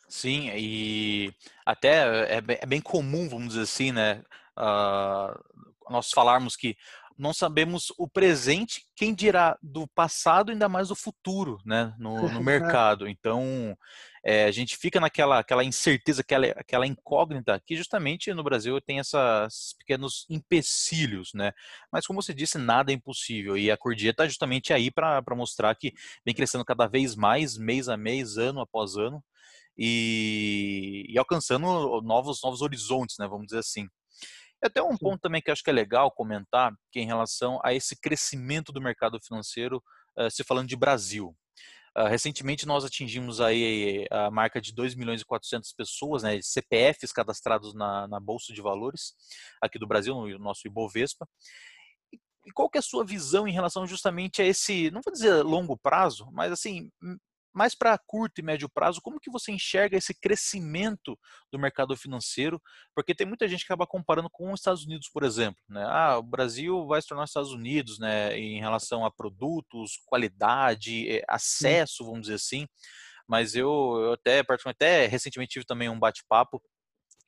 Sim, 0.08 0.50
e 0.54 1.32
até 1.64 2.36
é, 2.36 2.42
é 2.46 2.66
bem 2.66 2.82
comum, 2.82 3.28
vamos 3.28 3.48
dizer 3.48 3.62
assim, 3.62 3.92
né? 3.92 4.22
Uh, 4.58 5.90
nós 5.90 6.10
falarmos 6.10 6.54
que 6.54 6.76
não 7.18 7.32
sabemos 7.32 7.92
o 7.98 8.08
presente, 8.08 8.84
quem 8.96 9.14
dirá 9.14 9.56
do 9.62 9.86
passado, 9.86 10.50
ainda 10.50 10.68
mais 10.68 10.88
do 10.88 10.96
futuro, 10.96 11.58
né, 11.64 11.94
no, 11.98 12.28
no 12.28 12.42
mercado. 12.42 13.06
Então, 13.08 13.76
é, 14.24 14.44
a 14.44 14.50
gente 14.50 14.76
fica 14.76 15.00
naquela 15.00 15.38
aquela 15.40 15.64
incerteza, 15.64 16.20
aquela, 16.20 16.46
aquela 16.48 16.86
incógnita, 16.86 17.60
que 17.66 17.76
justamente 17.76 18.32
no 18.32 18.44
Brasil 18.44 18.80
tem 18.80 18.98
esses 18.98 19.74
pequenos 19.78 20.24
empecilhos, 20.30 21.30
né? 21.34 21.52
Mas, 21.92 22.06
como 22.06 22.22
você 22.22 22.32
disse, 22.32 22.58
nada 22.58 22.92
é 22.92 22.94
impossível. 22.94 23.56
E 23.56 23.70
a 23.70 23.76
Cordia 23.76 24.10
está 24.10 24.26
justamente 24.26 24.72
aí 24.72 24.90
para 24.90 25.22
mostrar 25.34 25.74
que 25.74 25.92
vem 26.24 26.34
crescendo 26.34 26.64
cada 26.64 26.86
vez 26.86 27.16
mais, 27.16 27.56
mês 27.58 27.88
a 27.88 27.96
mês, 27.96 28.36
ano 28.36 28.60
após 28.60 28.96
ano, 28.96 29.22
e, 29.76 31.06
e 31.08 31.18
alcançando 31.18 32.00
novos, 32.02 32.40
novos 32.42 32.62
horizontes, 32.62 33.16
né, 33.18 33.26
vamos 33.26 33.46
dizer 33.46 33.58
assim. 33.58 33.88
E 34.62 34.66
até 34.66 34.80
um 34.82 34.96
ponto 34.96 35.20
também 35.20 35.42
que 35.42 35.50
acho 35.50 35.62
que 35.62 35.70
é 35.70 35.72
legal 35.72 36.12
comentar, 36.12 36.72
que 36.92 37.00
é 37.00 37.02
em 37.02 37.06
relação 37.06 37.58
a 37.64 37.74
esse 37.74 37.96
crescimento 38.00 38.72
do 38.72 38.80
mercado 38.80 39.18
financeiro, 39.20 39.82
uh, 40.16 40.30
se 40.30 40.44
falando 40.44 40.68
de 40.68 40.76
Brasil. 40.76 41.36
Uh, 41.96 42.08
recentemente 42.08 42.66
nós 42.66 42.84
atingimos 42.84 43.40
aí 43.40 44.06
a 44.10 44.30
marca 44.30 44.60
de 44.60 44.72
2 44.72 44.94
milhões 44.94 45.20
e 45.20 45.26
400 45.26 45.72
pessoas, 45.74 46.22
né, 46.22 46.40
CPFs 46.40 47.12
cadastrados 47.12 47.74
na, 47.74 48.08
na 48.08 48.18
Bolsa 48.18 48.52
de 48.52 48.62
Valores 48.62 49.14
aqui 49.60 49.78
do 49.78 49.86
Brasil, 49.86 50.14
no 50.14 50.38
nosso 50.38 50.66
Ibovespa. 50.66 51.28
E, 52.12 52.18
e 52.46 52.52
qual 52.52 52.70
que 52.70 52.78
é 52.78 52.80
a 52.80 52.82
sua 52.82 53.04
visão 53.04 53.46
em 53.46 53.52
relação 53.52 53.86
justamente 53.86 54.40
a 54.40 54.46
esse, 54.46 54.90
não 54.90 55.02
vou 55.04 55.12
dizer 55.12 55.42
longo 55.42 55.76
prazo, 55.76 56.28
mas 56.32 56.50
assim, 56.50 56.90
mais 57.52 57.74
para 57.74 57.98
curto 57.98 58.40
e 58.40 58.42
médio 58.42 58.68
prazo, 58.68 59.00
como 59.02 59.20
que 59.20 59.30
você 59.30 59.52
enxerga 59.52 59.96
esse 59.96 60.14
crescimento 60.14 61.18
do 61.50 61.58
mercado 61.58 61.96
financeiro? 61.96 62.60
Porque 62.94 63.14
tem 63.14 63.26
muita 63.26 63.46
gente 63.46 63.60
que 63.60 63.72
acaba 63.72 63.86
comparando 63.86 64.30
com 64.30 64.52
os 64.52 64.60
Estados 64.60 64.84
Unidos, 64.84 65.08
por 65.12 65.22
exemplo. 65.22 65.60
Né? 65.68 65.84
Ah, 65.86 66.18
o 66.18 66.22
Brasil 66.22 66.86
vai 66.86 67.00
se 67.02 67.08
tornar 67.08 67.24
os 67.24 67.30
Estados 67.30 67.52
Unidos 67.52 67.98
né, 67.98 68.38
em 68.38 68.58
relação 68.58 69.04
a 69.04 69.10
produtos, 69.10 70.00
qualidade, 70.06 71.08
eh, 71.08 71.24
acesso, 71.28 72.04
vamos 72.04 72.22
dizer 72.22 72.34
assim. 72.34 72.66
Mas 73.28 73.54
eu, 73.54 73.68
eu 74.00 74.12
até, 74.12 74.42
até 74.66 75.06
recentemente 75.06 75.52
tive 75.52 75.64
também 75.64 75.88
um 75.88 75.98
bate-papo 75.98 76.60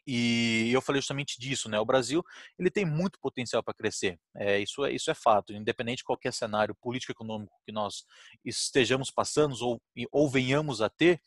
e 0.07 0.71
eu 0.73 0.81
falei 0.83 1.01
justamente 1.01 1.39
disso, 1.41 1.69
né? 1.69 1.79
O 1.79 1.85
Brasil 1.85 2.23
ele 2.59 2.71
tem 2.71 2.85
muito 2.85 3.19
potencial 3.19 3.63
para 3.63 3.75
crescer. 3.75 4.19
É, 4.37 4.59
isso, 4.59 4.85
é, 4.85 4.93
isso 4.93 5.11
é 5.11 5.15
fato. 5.15 5.53
Independente 5.53 5.99
de 5.99 6.05
qualquer 6.05 6.33
cenário 6.33 6.75
político 6.75 7.13
econômico 7.13 7.53
que 7.65 7.73
nós 7.73 8.05
estejamos 8.45 9.11
passando 9.11 9.55
ou, 9.61 9.81
ou 10.13 10.29
venhamos 10.29 10.83
a 10.83 10.89
ter, 10.89 11.21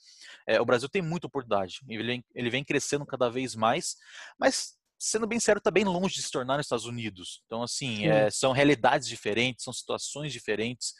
é, 0.48 0.62
o 0.62 0.66
Brasil 0.66 0.90
tem 0.90 1.02
muita 1.02 1.28
oportunidade. 1.28 1.80
Ele, 1.90 2.24
ele 2.36 2.50
vem 2.50 2.64
crescendo 2.64 3.06
cada 3.06 3.30
vez 3.30 3.56
mais, 3.56 3.96
mas 4.40 4.78
sendo 5.00 5.28
bem 5.28 5.40
sério, 5.40 5.60
está 5.60 5.70
bem 5.70 5.86
longe 5.86 6.16
de 6.16 6.24
se 6.24 6.32
tornar 6.32 6.58
nos 6.58 6.66
Estados 6.66 6.86
Unidos. 6.86 7.42
Então, 7.46 7.62
assim, 7.62 8.08
é, 8.08 8.30
são 8.32 8.52
realidades 8.52 9.08
diferentes, 9.08 9.64
são 9.64 9.74
situações 9.74 10.34
diferentes. 10.34 10.94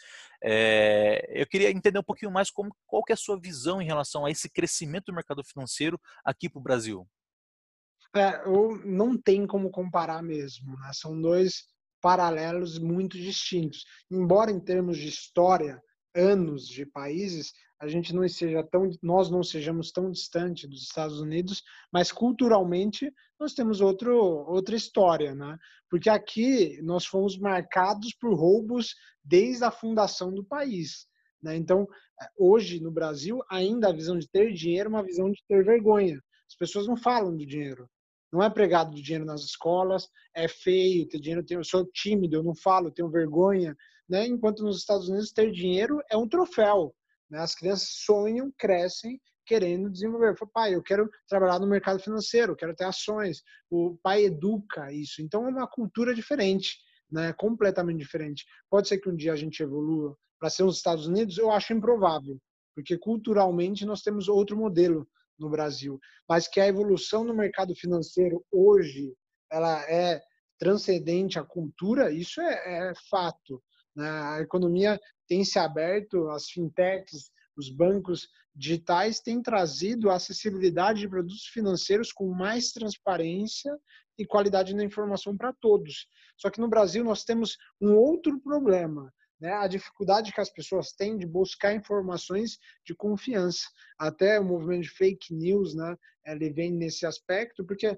É, 0.44 1.26
eu 1.30 1.48
queria 1.48 1.72
entender 1.72 1.98
um 1.98 2.04
pouquinho 2.04 2.32
mais 2.32 2.52
como, 2.52 2.76
qual 2.86 3.04
que 3.04 3.12
é 3.12 3.16
a 3.16 3.18
sua 3.18 3.40
visão 3.40 3.82
em 3.82 3.86
relação 3.86 4.26
a 4.26 4.32
esse 4.32 4.50
crescimento 4.50 5.06
do 5.06 5.16
mercado 5.16 5.44
financeiro 5.44 6.00
aqui 6.24 6.48
para 6.48 6.60
o 6.60 6.64
Brasil. 6.64 7.08
É, 8.18 8.44
não 8.86 9.18
tem 9.18 9.46
como 9.46 9.70
comparar 9.70 10.22
mesmo, 10.22 10.78
né? 10.80 10.92
São 10.94 11.20
dois 11.20 11.66
paralelos 12.02 12.80
muito 12.80 13.18
distintos. 13.18 13.86
Embora 14.10 14.52
em 14.52 14.60
termos 14.60 14.98
de 14.98 15.08
história, 15.08 15.82
anos 16.16 16.68
de 16.68 16.86
países, 16.86 17.52
a 17.80 17.88
gente 17.88 18.14
não 18.14 18.28
seja 18.28 18.64
tão, 18.64 18.90
nós 19.04 19.30
não 19.30 19.44
sejamos 19.44 19.92
tão 19.92 20.10
distante 20.10 20.68
dos 20.68 20.82
Estados 20.84 21.20
Unidos, 21.20 21.64
mas 21.92 22.12
culturalmente 22.12 23.12
nós 23.40 23.54
temos 23.54 23.82
outro, 23.82 24.18
outra 24.48 24.76
história, 24.76 25.36
né? 25.36 25.58
Porque 25.90 26.10
aqui 26.10 26.82
nós 26.82 27.06
fomos 27.06 27.38
marcados 27.38 28.14
por 28.20 28.34
roubos 28.34 28.96
desde 29.24 29.64
a 29.64 29.72
fundação 29.72 30.34
do 30.34 30.44
país. 30.44 31.08
Né? 31.42 31.56
Então, 31.56 31.88
hoje 32.38 32.80
no 32.80 32.92
Brasil, 32.92 33.42
ainda 33.50 33.90
a 33.90 33.94
visão 33.94 34.18
de 34.18 34.28
ter 34.28 34.54
dinheiro 34.54 34.90
é 34.90 34.90
uma 34.90 35.04
visão 35.04 35.30
de 35.32 35.44
ter 35.48 35.64
vergonha. 35.64 36.20
As 36.50 36.56
pessoas 36.56 36.88
não 36.88 36.98
falam 36.98 37.36
do 37.36 37.46
dinheiro. 37.46 37.88
Não 38.32 38.44
é 38.44 38.50
pregado 38.50 38.94
de 38.94 39.02
dinheiro 39.02 39.26
nas 39.26 39.42
escolas, 39.42 40.10
é 40.34 40.48
feio 40.48 41.08
ter 41.08 41.20
dinheiro, 41.20 41.46
eu 41.50 41.64
sou 41.64 41.86
tímido, 41.86 42.36
eu 42.36 42.44
não 42.44 42.56
falo, 42.56 42.92
tenho 42.92 43.10
vergonha. 43.10 43.76
Né? 44.10 44.28
Enquanto 44.28 44.64
nos 44.64 44.78
Estados 44.78 45.10
Unidos 45.10 45.32
ter 45.32 45.52
dinheiro 45.52 46.00
é 46.10 46.18
um 46.18 46.28
troféu. 46.28 46.94
Né? 47.30 47.40
As 47.40 47.56
crianças 47.56 47.90
sonham, 48.06 48.52
crescem 48.58 49.20
querendo 49.46 49.90
desenvolver. 49.90 50.38
Falo, 50.38 50.52
pai, 50.52 50.76
eu 50.76 50.84
quero 50.84 51.10
trabalhar 51.28 51.60
no 51.60 51.68
mercado 51.68 52.00
financeiro, 52.00 52.56
quero 52.56 52.76
ter 52.76 52.84
ações. 52.84 53.42
O 53.70 53.98
pai 54.04 54.26
educa 54.26 54.92
isso. 54.92 55.22
Então 55.22 55.48
é 55.48 55.50
uma 55.50 55.68
cultura 55.68 56.14
diferente, 56.14 56.78
né? 57.10 57.34
completamente 57.34 58.00
diferente. 58.00 58.46
Pode 58.70 58.88
ser 58.88 58.98
que 58.98 59.10
um 59.10 59.16
dia 59.16 59.34
a 59.34 59.38
gente 59.38 59.64
evolua 59.64 60.16
para 60.40 60.50
ser 60.50 60.64
os 60.64 60.78
Estados 60.78 61.08
Unidos, 61.08 61.38
eu 61.38 61.52
acho 61.52 61.74
improvável, 61.74 62.40
porque 62.76 62.98
culturalmente 62.98 63.86
nós 63.86 64.02
temos 64.02 64.28
outro 64.28 64.56
modelo 64.56 65.08
no 65.40 65.50
Brasil, 65.50 66.00
mas 66.28 66.48
que 66.48 66.60
a 66.60 66.68
evolução 66.68 67.24
no 67.24 67.34
mercado 67.34 67.76
financeiro 67.76 68.44
hoje 68.52 69.14
ela 69.52 69.82
é 69.90 70.22
transcendente 70.60 71.40
à 71.40 71.44
cultura, 71.44 72.12
isso 72.12 72.42
é, 72.42 72.90
é 72.90 72.94
fato. 73.10 73.62
Né? 73.96 74.10
A 74.10 74.42
economia 74.42 75.00
tem 75.28 75.44
se 75.44 75.60
aberto, 75.60 76.30
as 76.30 76.50
fintechs, 76.50 77.32
os 77.56 77.70
bancos 77.70 78.28
digitais 78.56 79.20
têm 79.20 79.42
trazido 79.42 80.10
a 80.10 80.16
acessibilidade 80.16 81.00
de 81.00 81.10
produtos 81.10 81.46
financeiros 81.48 82.12
com 82.12 82.28
mais 82.34 82.72
transparência 82.72 83.72
e 84.18 84.26
qualidade 84.26 84.76
na 84.76 84.84
informação 84.84 85.38
para 85.38 85.54
todos. 85.54 86.08
Só 86.38 86.50
que 86.50 86.60
no 86.60 86.68
Brasil 86.68 87.04
nós 87.04 87.24
temos 87.24 87.58
um 87.80 87.96
outro 87.96 88.40
problema, 88.42 89.14
né, 89.40 89.54
a 89.54 89.68
dificuldade 89.68 90.34
que 90.34 90.42
as 90.42 90.50
pessoas 90.50 90.92
têm 90.92 91.18
de 91.18 91.26
buscar 91.26 91.74
informações 91.74 92.58
de 92.86 92.96
confiança. 92.96 93.68
Até 93.98 94.40
o 94.40 94.46
movimento 94.46 94.84
de 94.84 94.90
fake 94.90 95.34
news, 95.34 95.76
né, 95.76 95.96
ele 96.26 96.52
vem 96.52 96.72
nesse 96.72 97.06
aspecto, 97.06 97.66
porque 97.66 97.98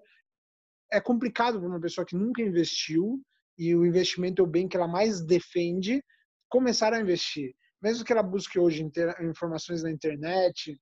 é 0.91 0.99
complicado 0.99 1.59
para 1.59 1.67
uma 1.67 1.79
pessoa 1.79 2.05
que 2.05 2.15
nunca 2.15 2.41
investiu 2.41 3.21
e 3.57 3.75
o 3.75 3.85
investimento 3.85 4.41
é 4.41 4.45
o 4.45 4.47
bem 4.47 4.67
que 4.67 4.77
ela 4.77 4.87
mais 4.87 5.21
defende 5.21 6.03
começar 6.49 6.93
a 6.93 6.99
investir. 6.99 7.53
Mesmo 7.81 8.03
que 8.03 8.11
ela 8.11 8.23
busque 8.23 8.59
hoje 8.59 8.89
informações 9.21 9.83
na 9.83 9.91
internet 9.91 10.79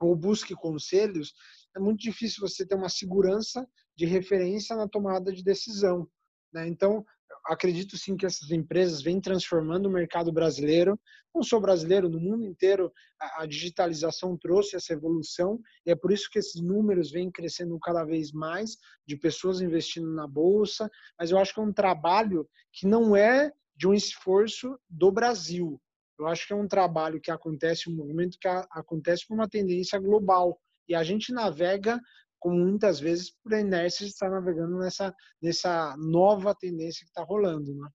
ou 0.00 0.16
busque 0.16 0.54
conselhos, 0.54 1.32
é 1.76 1.80
muito 1.80 2.00
difícil 2.00 2.46
você 2.46 2.66
ter 2.66 2.74
uma 2.74 2.88
segurança 2.88 3.66
de 3.96 4.04
referência 4.04 4.76
na 4.76 4.88
tomada 4.88 5.32
de 5.32 5.42
decisão. 5.42 6.08
Né? 6.52 6.68
Então, 6.68 7.04
acredito 7.46 7.96
sim 7.96 8.16
que 8.16 8.26
essas 8.26 8.50
empresas 8.50 9.02
vêm 9.02 9.20
transformando 9.20 9.86
o 9.86 9.92
mercado 9.92 10.32
brasileiro, 10.32 10.98
não 11.34 11.42
só 11.42 11.58
brasileiro, 11.58 12.08
no 12.08 12.20
mundo 12.20 12.44
inteiro, 12.44 12.92
a, 13.18 13.46
digitalização 13.46 14.36
trouxe 14.36 14.76
essa 14.76 14.92
evolução 14.92 15.60
e 15.86 15.90
é 15.90 15.94
por 15.94 16.12
isso 16.12 16.28
que 16.30 16.38
esses 16.38 16.60
números 16.60 17.10
vêm 17.10 17.30
crescendo 17.30 17.78
cada 17.80 18.04
vez 18.04 18.32
mais 18.32 18.76
de 19.06 19.16
pessoas 19.16 19.60
investindo 19.60 20.12
na 20.12 20.26
bolsa, 20.26 20.90
mas 21.18 21.30
eu 21.30 21.38
acho 21.38 21.54
que 21.54 21.60
é 21.60 21.62
um 21.62 21.72
trabalho 21.72 22.48
que 22.72 22.86
não 22.86 23.16
é 23.16 23.50
de 23.74 23.86
um 23.88 23.94
esforço 23.94 24.78
do 24.88 25.10
Brasil. 25.10 25.80
Eu 26.18 26.26
acho 26.26 26.46
que 26.46 26.52
é 26.52 26.56
um 26.56 26.68
trabalho 26.68 27.20
que 27.20 27.30
acontece, 27.30 27.90
um 27.90 27.96
movimento 27.96 28.38
que 28.38 28.46
acontece 28.46 29.26
por 29.26 29.34
uma 29.34 29.48
tendência 29.48 29.98
global. 29.98 30.60
E 30.88 30.94
a 30.94 31.02
gente 31.02 31.32
navega 31.32 31.98
como 32.42 32.58
muitas 32.58 32.98
vezes 32.98 33.30
por 33.30 33.52
inércia 33.52 34.04
está 34.04 34.28
navegando 34.28 34.76
nessa, 34.78 35.14
nessa 35.40 35.94
nova 35.96 36.52
tendência 36.54 37.04
que 37.04 37.10
está 37.10 37.22
rolando, 37.22 37.72
né? 37.72 37.88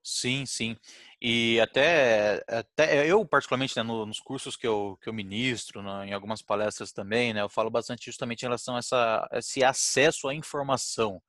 Sim, 0.00 0.46
sim. 0.46 0.76
E 1.20 1.58
até, 1.60 2.44
até 2.46 3.10
eu, 3.10 3.26
particularmente, 3.26 3.76
né, 3.76 3.82
no, 3.82 4.06
nos 4.06 4.20
cursos 4.20 4.56
que 4.56 4.64
eu, 4.64 4.96
que 5.02 5.08
eu 5.08 5.12
ministro, 5.12 5.82
né, 5.82 6.06
em 6.06 6.12
algumas 6.12 6.40
palestras 6.40 6.92
também, 6.92 7.34
né, 7.34 7.42
eu 7.42 7.48
falo 7.48 7.68
bastante 7.68 8.06
justamente 8.06 8.42
em 8.42 8.46
relação 8.46 8.76
a 8.76 8.78
essa, 8.78 9.28
esse 9.32 9.64
acesso 9.64 10.28
à 10.28 10.34
informação. 10.34 11.20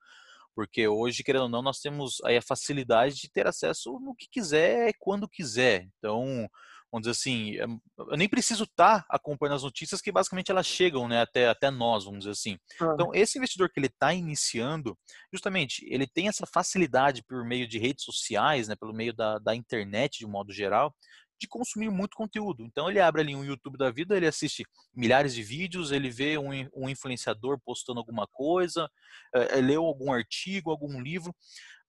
Porque 0.54 0.86
hoje, 0.86 1.24
querendo 1.24 1.42
ou 1.42 1.48
não, 1.48 1.60
nós 1.60 1.80
temos 1.80 2.20
aí 2.24 2.36
a 2.36 2.42
facilidade 2.42 3.16
de 3.16 3.28
ter 3.28 3.48
acesso 3.48 3.98
no 3.98 4.14
que 4.14 4.28
quiser, 4.30 4.92
quando 5.00 5.28
quiser. 5.28 5.88
Então, 5.98 6.48
vamos 6.90 7.06
dizer 7.06 7.10
assim, 7.12 7.56
eh, 7.56 7.66
eu 7.98 8.16
nem 8.16 8.28
preciso 8.28 8.64
estar 8.64 9.02
tá 9.02 9.06
acompanhando 9.08 9.56
as 9.56 9.62
notícias 9.62 10.00
que 10.00 10.12
basicamente 10.12 10.50
elas 10.50 10.66
chegam 10.66 11.06
né, 11.06 11.20
até, 11.20 11.48
até 11.48 11.70
nós, 11.70 12.04
vamos 12.04 12.20
dizer 12.20 12.30
assim. 12.32 12.58
Ah. 12.80 12.92
Então, 12.94 13.14
esse 13.14 13.38
investidor 13.38 13.70
que 13.70 13.78
ele 13.78 13.86
está 13.86 14.12
iniciando, 14.12 14.98
justamente, 15.32 15.86
ele 15.88 16.06
tem 16.06 16.28
essa 16.28 16.46
facilidade 16.46 17.22
por 17.22 17.44
meio 17.44 17.66
de 17.68 17.78
redes 17.78 18.04
sociais, 18.04 18.68
né, 18.68 18.76
pelo 18.76 18.94
meio 18.94 19.12
da, 19.12 19.38
da 19.38 19.54
internet 19.54 20.18
de 20.18 20.26
um 20.26 20.30
modo 20.30 20.52
geral, 20.52 20.94
de 21.40 21.46
consumir 21.46 21.88
muito 21.88 22.16
conteúdo. 22.16 22.64
Então 22.64 22.90
ele 22.90 23.00
abre 23.00 23.22
ali 23.22 23.36
um 23.36 23.44
YouTube 23.44 23.78
da 23.78 23.90
vida, 23.90 24.16
ele 24.16 24.26
assiste 24.26 24.64
milhares 24.92 25.32
de 25.32 25.42
vídeos, 25.42 25.92
ele 25.92 26.10
vê 26.10 26.36
um, 26.36 26.50
um 26.74 26.88
influenciador 26.88 27.60
postando 27.64 28.00
alguma 28.00 28.26
coisa, 28.26 28.90
é, 29.32 29.60
leu 29.60 29.84
algum 29.84 30.12
artigo, 30.12 30.70
algum 30.70 31.00
livro 31.00 31.32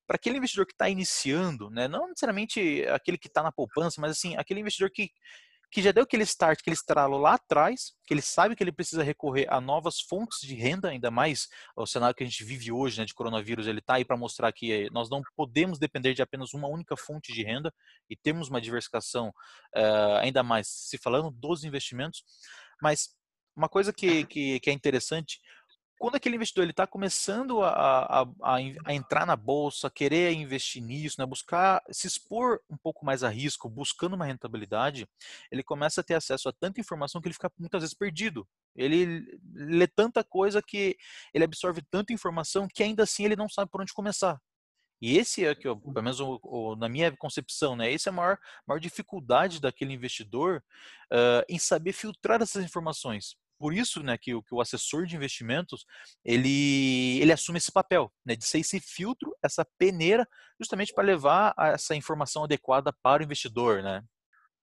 para 0.09 0.15
aquele 0.15 0.39
investidor 0.39 0.65
que 0.65 0.73
está 0.73 0.89
iniciando, 0.89 1.69
né, 1.69 1.87
não 1.87 2.07
necessariamente 2.07 2.83
aquele 2.87 3.15
que 3.15 3.27
está 3.27 3.43
na 3.43 3.51
poupança, 3.51 4.01
mas 4.01 4.09
assim, 4.09 4.35
aquele 4.37 4.59
investidor 4.59 4.89
que, 4.89 5.11
que 5.71 5.83
já 5.83 5.91
deu 5.91 6.03
aquele 6.03 6.23
start, 6.23 6.59
aquele 6.59 6.73
estralo 6.73 7.19
lá 7.19 7.35
atrás, 7.35 7.93
que 8.07 8.15
ele 8.15 8.21
sabe 8.23 8.55
que 8.55 8.63
ele 8.63 8.71
precisa 8.71 9.03
recorrer 9.03 9.45
a 9.53 9.61
novas 9.61 10.01
fontes 10.01 10.39
de 10.41 10.55
renda, 10.55 10.89
ainda 10.89 11.11
mais 11.11 11.47
o 11.75 11.85
cenário 11.85 12.15
que 12.15 12.23
a 12.23 12.25
gente 12.25 12.43
vive 12.43 12.71
hoje, 12.71 12.97
né, 12.97 13.05
de 13.05 13.13
coronavírus, 13.13 13.67
ele 13.67 13.77
está 13.77 13.97
aí 13.97 14.03
para 14.03 14.17
mostrar 14.17 14.51
que 14.51 14.73
eh, 14.73 14.89
nós 14.91 15.11
não 15.11 15.21
podemos 15.35 15.77
depender 15.77 16.15
de 16.15 16.23
apenas 16.23 16.55
uma 16.55 16.67
única 16.67 16.97
fonte 16.97 17.31
de 17.31 17.43
renda 17.43 17.71
e 18.09 18.15
temos 18.15 18.49
uma 18.49 18.59
diversificação, 18.59 19.27
uh, 19.75 20.17
ainda 20.21 20.41
mais 20.41 20.67
se 20.67 20.97
falando 20.97 21.29
dos 21.29 21.63
investimentos. 21.63 22.23
Mas 22.81 23.09
uma 23.55 23.69
coisa 23.69 23.93
que, 23.93 24.25
que, 24.25 24.59
que 24.59 24.69
é 24.71 24.73
interessante, 24.73 25.39
quando 25.99 26.15
aquele 26.15 26.37
investidor 26.37 26.63
ele 26.63 26.71
está 26.71 26.87
começando 26.87 27.61
a, 27.61 28.21
a, 28.21 28.27
a, 28.41 28.93
entrar 28.93 29.25
na 29.25 29.35
bolsa, 29.35 29.89
querer 29.89 30.31
investir 30.31 30.81
nisso, 30.81 31.17
né, 31.19 31.25
buscar 31.25 31.83
se 31.91 32.07
expor 32.07 32.61
um 32.69 32.77
pouco 32.77 33.05
mais 33.05 33.21
a 33.21 33.27
risco, 33.27 33.69
buscando 33.69 34.15
uma 34.15 34.25
rentabilidade, 34.25 35.05
ele 35.51 35.61
começa 35.61 35.99
a 35.99 36.03
ter 36.03 36.13
acesso 36.13 36.47
a 36.47 36.53
tanta 36.53 36.79
informação 36.79 37.19
que 37.19 37.27
ele 37.27 37.33
fica 37.33 37.51
muitas 37.59 37.81
vezes 37.81 37.93
perdido. 37.93 38.47
Ele 38.73 39.25
lê 39.53 39.87
tanta 39.87 40.23
coisa 40.23 40.61
que 40.61 40.95
ele 41.33 41.43
absorve 41.43 41.81
tanta 41.91 42.13
informação 42.13 42.65
que 42.73 42.81
ainda 42.81 43.03
assim 43.03 43.25
ele 43.25 43.35
não 43.35 43.49
sabe 43.49 43.69
por 43.69 43.81
onde 43.81 43.93
começar. 43.93 44.39
E 45.01 45.17
esse 45.17 45.45
é 45.45 45.53
que, 45.53 45.67
eu, 45.67 45.77
pelo 45.77 46.01
menos 46.01 46.21
o, 46.21 46.39
o, 46.43 46.75
na 46.77 46.87
minha 46.87 47.11
concepção, 47.17 47.75
né, 47.75 47.91
esse 47.91 48.07
é 48.07 48.11
a 48.11 48.13
maior, 48.13 48.37
maior 48.65 48.79
dificuldade 48.79 49.59
daquele 49.59 49.93
investidor 49.93 50.63
uh, 51.11 51.43
em 51.49 51.59
saber 51.59 51.91
filtrar 51.91 52.41
essas 52.41 52.63
informações 52.63 53.35
por 53.59 53.73
isso 53.73 54.01
né, 54.01 54.17
que, 54.17 54.31
que 54.41 54.55
o 54.55 54.61
assessor 54.61 55.05
de 55.05 55.15
investimentos 55.15 55.85
ele, 56.23 57.19
ele 57.19 57.33
assume 57.33 57.57
esse 57.57 57.71
papel 57.71 58.11
né, 58.25 58.35
de 58.35 58.45
ser 58.45 58.59
esse 58.59 58.79
filtro, 58.79 59.35
essa 59.43 59.65
peneira, 59.77 60.27
justamente 60.59 60.93
para 60.93 61.03
levar 61.03 61.53
essa 61.57 61.93
informação 61.93 62.45
adequada 62.45 62.93
para 63.03 63.21
o 63.21 63.25
investidor. 63.25 63.83
Né? 63.83 64.01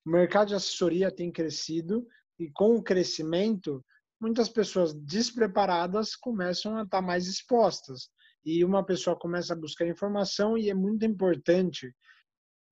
O 0.04 0.10
mercado 0.10 0.48
de 0.48 0.54
assessoria 0.54 1.14
tem 1.14 1.30
crescido 1.30 2.06
e 2.38 2.50
com 2.50 2.76
o 2.76 2.82
crescimento, 2.82 3.84
muitas 4.20 4.48
pessoas 4.48 4.94
despreparadas 4.94 6.16
começam 6.16 6.76
a 6.78 6.82
estar 6.82 7.02
mais 7.02 7.26
expostas. 7.26 8.08
E 8.44 8.64
uma 8.64 8.84
pessoa 8.84 9.18
começa 9.18 9.52
a 9.52 9.58
buscar 9.58 9.86
informação 9.86 10.56
e 10.56 10.70
é 10.70 10.74
muito 10.74 11.04
importante 11.04 11.92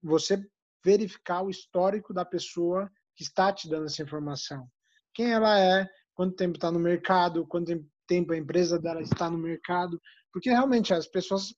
você 0.02 0.42
verificar 0.84 1.42
o 1.42 1.50
histórico 1.50 2.14
da 2.14 2.24
pessoa 2.24 2.90
que 3.16 3.24
está 3.24 3.52
te 3.52 3.68
dando 3.68 3.86
essa 3.86 4.02
informação. 4.02 4.68
Quem 5.14 5.32
ela 5.32 5.58
é, 5.58 5.88
quanto 6.14 6.36
tempo 6.36 6.56
está 6.56 6.70
no 6.70 6.78
mercado, 6.78 7.46
quanto 7.46 7.84
tempo 8.06 8.32
a 8.32 8.36
empresa 8.36 8.78
dela 8.78 9.02
está 9.02 9.30
no 9.30 9.38
mercado, 9.38 10.00
porque 10.32 10.50
realmente 10.50 10.92
as 10.94 11.06
pessoas, 11.06 11.54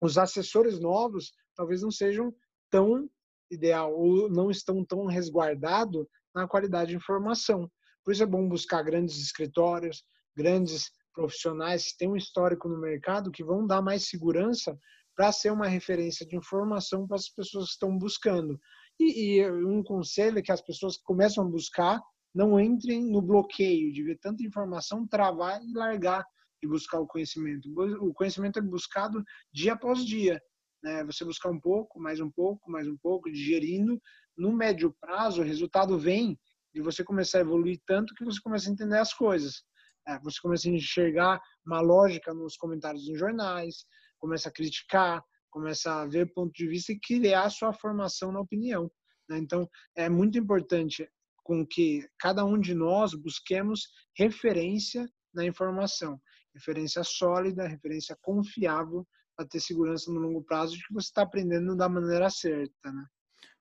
os 0.00 0.18
assessores 0.18 0.78
novos, 0.78 1.32
talvez 1.54 1.82
não 1.82 1.90
sejam 1.90 2.34
tão 2.70 3.08
ideal 3.50 3.94
ou 3.94 4.28
não 4.28 4.50
estão 4.50 4.84
tão 4.84 5.06
resguardados 5.06 6.06
na 6.34 6.46
qualidade 6.46 6.90
de 6.90 6.96
informação. 6.96 7.70
Por 8.04 8.12
isso 8.12 8.22
é 8.22 8.26
bom 8.26 8.48
buscar 8.48 8.82
grandes 8.82 9.18
escritórios, 9.18 10.04
grandes 10.36 10.90
profissionais 11.12 11.90
que 11.90 11.98
têm 11.98 12.08
um 12.08 12.16
histórico 12.16 12.68
no 12.68 12.80
mercado 12.80 13.30
que 13.30 13.42
vão 13.42 13.66
dar 13.66 13.82
mais 13.82 14.08
segurança 14.08 14.78
para 15.16 15.32
ser 15.32 15.50
uma 15.50 15.66
referência 15.66 16.24
de 16.24 16.36
informação 16.36 17.06
para 17.06 17.16
as 17.16 17.28
pessoas 17.28 17.66
que 17.66 17.72
estão 17.72 17.98
buscando. 17.98 18.58
E, 19.00 19.38
e 19.40 19.50
um 19.50 19.82
conselho 19.82 20.38
é 20.38 20.42
que 20.42 20.52
as 20.52 20.60
pessoas 20.60 20.96
que 20.96 21.02
começam 21.02 21.44
a 21.44 21.48
buscar 21.48 22.00
não 22.38 22.60
entrem 22.60 23.02
no 23.02 23.20
bloqueio 23.20 23.92
de 23.92 24.04
ver 24.04 24.16
tanta 24.20 24.44
informação, 24.44 25.04
travar 25.04 25.60
e 25.60 25.72
largar 25.72 26.24
de 26.62 26.68
buscar 26.68 27.00
o 27.00 27.06
conhecimento. 27.06 27.68
O 28.00 28.14
conhecimento 28.14 28.60
é 28.60 28.62
buscado 28.62 29.24
dia 29.52 29.72
após 29.72 30.06
dia. 30.06 30.40
Né? 30.80 31.04
Você 31.06 31.24
buscar 31.24 31.50
um 31.50 31.58
pouco, 31.58 31.98
mais 31.98 32.20
um 32.20 32.30
pouco, 32.30 32.70
mais 32.70 32.86
um 32.86 32.96
pouco, 32.96 33.28
digerindo. 33.28 34.00
No 34.36 34.52
médio 34.52 34.94
prazo, 35.00 35.42
o 35.42 35.44
resultado 35.44 35.98
vem 35.98 36.38
de 36.72 36.80
você 36.80 37.02
começar 37.02 37.38
a 37.38 37.40
evoluir 37.40 37.80
tanto 37.84 38.14
que 38.14 38.24
você 38.24 38.40
começa 38.40 38.70
a 38.70 38.72
entender 38.72 38.98
as 38.98 39.12
coisas. 39.12 39.64
É, 40.06 40.16
você 40.20 40.40
começa 40.40 40.68
a 40.68 40.72
enxergar 40.72 41.40
uma 41.66 41.80
lógica 41.80 42.32
nos 42.32 42.56
comentários 42.56 43.08
nos 43.08 43.18
jornais, 43.18 43.84
começa 44.16 44.48
a 44.48 44.52
criticar, 44.52 45.24
começa 45.50 46.02
a 46.02 46.06
ver 46.06 46.32
ponto 46.32 46.52
de 46.52 46.68
vista 46.68 46.92
e 46.92 47.00
criar 47.00 47.50
sua 47.50 47.72
formação 47.72 48.30
na 48.30 48.38
opinião. 48.38 48.88
Né? 49.28 49.38
Então, 49.38 49.68
é 49.96 50.08
muito 50.08 50.38
importante 50.38 51.04
com 51.48 51.66
que 51.66 52.06
cada 52.18 52.44
um 52.44 52.60
de 52.60 52.74
nós 52.74 53.14
busquemos 53.14 53.88
referência 54.14 55.08
na 55.32 55.46
informação, 55.46 56.20
referência 56.54 57.02
sólida, 57.02 57.66
referência 57.66 58.14
confiável 58.20 59.08
para 59.34 59.48
ter 59.48 59.58
segurança 59.58 60.12
no 60.12 60.20
longo 60.20 60.44
prazo 60.44 60.76
de 60.76 60.86
que 60.86 60.92
você 60.92 61.06
está 61.06 61.22
aprendendo 61.22 61.74
da 61.74 61.88
maneira 61.88 62.28
certa, 62.28 62.92
né? 62.92 63.02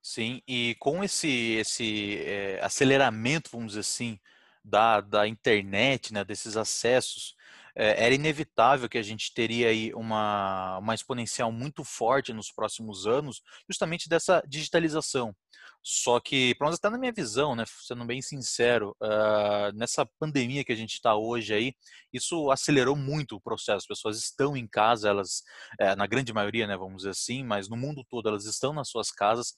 Sim, 0.03 0.41
e 0.45 0.75
com 0.79 1.01
esse 1.01 1.53
esse 1.53 2.17
é, 2.25 2.59
aceleramento, 2.61 3.49
vamos 3.53 3.67
dizer 3.67 3.79
assim, 3.79 4.19
da, 4.61 4.99
da 4.99 5.25
internet, 5.25 6.13
né, 6.13 6.25
desses 6.25 6.57
acessos, 6.57 7.36
era 7.77 8.15
inevitável 8.15 8.89
que 8.89 8.97
a 8.97 9.03
gente 9.03 9.33
teria 9.33 9.69
aí 9.69 9.93
uma, 9.93 10.79
uma 10.79 10.95
exponencial 10.95 11.51
muito 11.51 11.83
forte 11.83 12.33
nos 12.33 12.51
próximos 12.51 13.05
anos, 13.05 13.41
justamente 13.69 14.09
dessa 14.09 14.41
digitalização. 14.47 15.35
Só 15.83 16.19
que, 16.19 16.53
pelo 16.55 16.67
menos 16.67 16.79
até 16.79 16.89
na 16.89 16.97
minha 16.97 17.13
visão, 17.13 17.55
né, 17.55 17.63
sendo 17.65 18.03
bem 18.03 18.21
sincero, 18.21 18.95
uh, 19.01 19.71
nessa 19.73 20.05
pandemia 20.19 20.63
que 20.65 20.73
a 20.73 20.75
gente 20.75 20.93
está 20.93 21.15
hoje 21.15 21.53
aí, 21.53 21.73
isso 22.11 22.51
acelerou 22.51 22.95
muito 22.95 23.35
o 23.37 23.41
processo. 23.41 23.77
As 23.77 23.87
pessoas 23.87 24.17
estão 24.17 24.57
em 24.57 24.67
casa, 24.67 25.07
elas, 25.07 25.43
é, 25.79 25.95
na 25.95 26.05
grande 26.05 26.33
maioria, 26.33 26.67
né, 26.67 26.75
vamos 26.75 26.97
dizer 26.97 27.11
assim, 27.11 27.43
mas 27.43 27.69
no 27.69 27.77
mundo 27.77 28.03
todo 28.09 28.27
elas 28.27 28.45
estão 28.45 28.73
nas 28.73 28.89
suas 28.89 29.11
casas. 29.11 29.53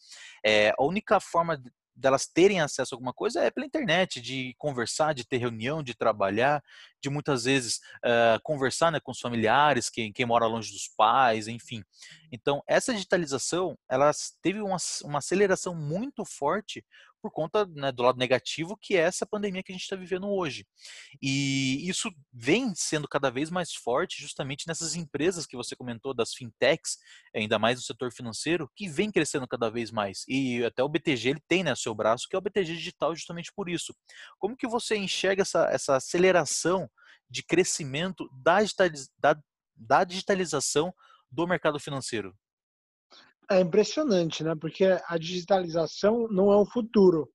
É, 0.46 0.70
a 0.78 0.84
única 0.84 1.20
forma 1.20 1.60
delas 2.00 2.26
terem 2.28 2.62
acesso 2.62 2.94
a 2.94 2.96
alguma 2.96 3.14
coisa 3.14 3.44
é 3.44 3.52
pela 3.52 3.66
internet, 3.66 4.22
de 4.22 4.56
conversar, 4.58 5.14
de 5.14 5.28
ter 5.28 5.38
reunião, 5.38 5.84
de 5.84 5.94
trabalhar, 5.94 6.64
de 7.02 7.10
muitas 7.10 7.44
vezes 7.44 7.78
uh, 8.06 8.40
conversar 8.44 8.92
né, 8.92 9.00
com 9.00 9.12
os 9.12 9.20
familiares, 9.20 9.90
quem, 9.90 10.12
quem 10.12 10.26
mora 10.26 10.46
longe 10.46 10.72
dos 10.72 10.88
pais, 10.96 11.48
enfim. 11.48 11.84
Então, 12.32 12.62
essa 12.68 12.94
digitalização, 12.94 13.78
ela 13.90 14.12
teve 14.42 14.62
uma, 14.62 14.78
uma 15.04 15.20
aceleração 15.20 15.76
muito 15.76 16.24
forte 16.26 16.84
por 17.22 17.32
conta 17.32 17.66
né, 17.66 17.92
do 17.92 18.04
lado 18.04 18.18
negativo 18.18 18.78
que 18.78 18.96
é 18.96 19.02
essa 19.02 19.26
pandemia 19.26 19.64
que 19.64 19.72
a 19.72 19.76
gente 19.76 19.84
está 19.84 19.96
vivendo 19.96 20.28
hoje. 20.30 20.66
E 21.22 21.88
isso 21.88 22.12
vem 22.34 22.74
sendo 22.76 23.08
cada 23.08 23.30
vez 23.30 23.50
mais 23.50 23.74
forte 23.74 24.22
justamente 24.22 24.68
nessas 24.68 24.96
empresas 24.96 25.46
que 25.46 25.56
você 25.56 25.76
comentou, 25.76 26.14
das 26.14 26.34
fintechs, 26.34 26.98
ainda 27.36 27.60
mais 27.60 27.78
no 27.78 27.84
setor 27.84 28.12
financeiro, 28.12 28.70
que 28.76 28.88
vem 28.88 29.12
crescendo 29.12 29.48
cada 29.48 29.70
vez 29.70 29.92
mais. 29.92 30.24
E 30.28 30.64
até 30.64 30.84
o 30.84 30.90
BTG 30.90 31.30
ele 31.30 31.44
tem 31.48 31.64
né, 31.64 31.76
seu 31.76 31.94
braço, 31.94 32.28
que 32.30 32.36
é 32.36 32.40
o 32.40 32.42
BTG 32.42 32.76
Digital, 32.76 33.16
justamente 33.16 33.52
por 33.54 33.70
isso. 33.70 33.96
Como 34.38 34.58
que 34.58 34.68
você 34.68 34.96
enxerga 34.96 35.42
essa, 35.42 35.66
essa 35.72 35.96
aceleração 35.96 36.90
de 37.30 37.44
crescimento 37.44 38.30
da, 38.34 38.60
da, 39.18 39.40
da 39.76 40.04
digitalização 40.04 40.94
do 41.32 41.48
mercado 41.48 41.80
financeiro? 41.80 42.36
É 43.52 43.60
impressionante, 43.60 44.44
né? 44.44 44.54
Porque 44.56 44.86
a 45.08 45.18
digitalização 45.18 46.28
não 46.30 46.52
é 46.52 46.56
o 46.56 46.66
futuro, 46.66 47.28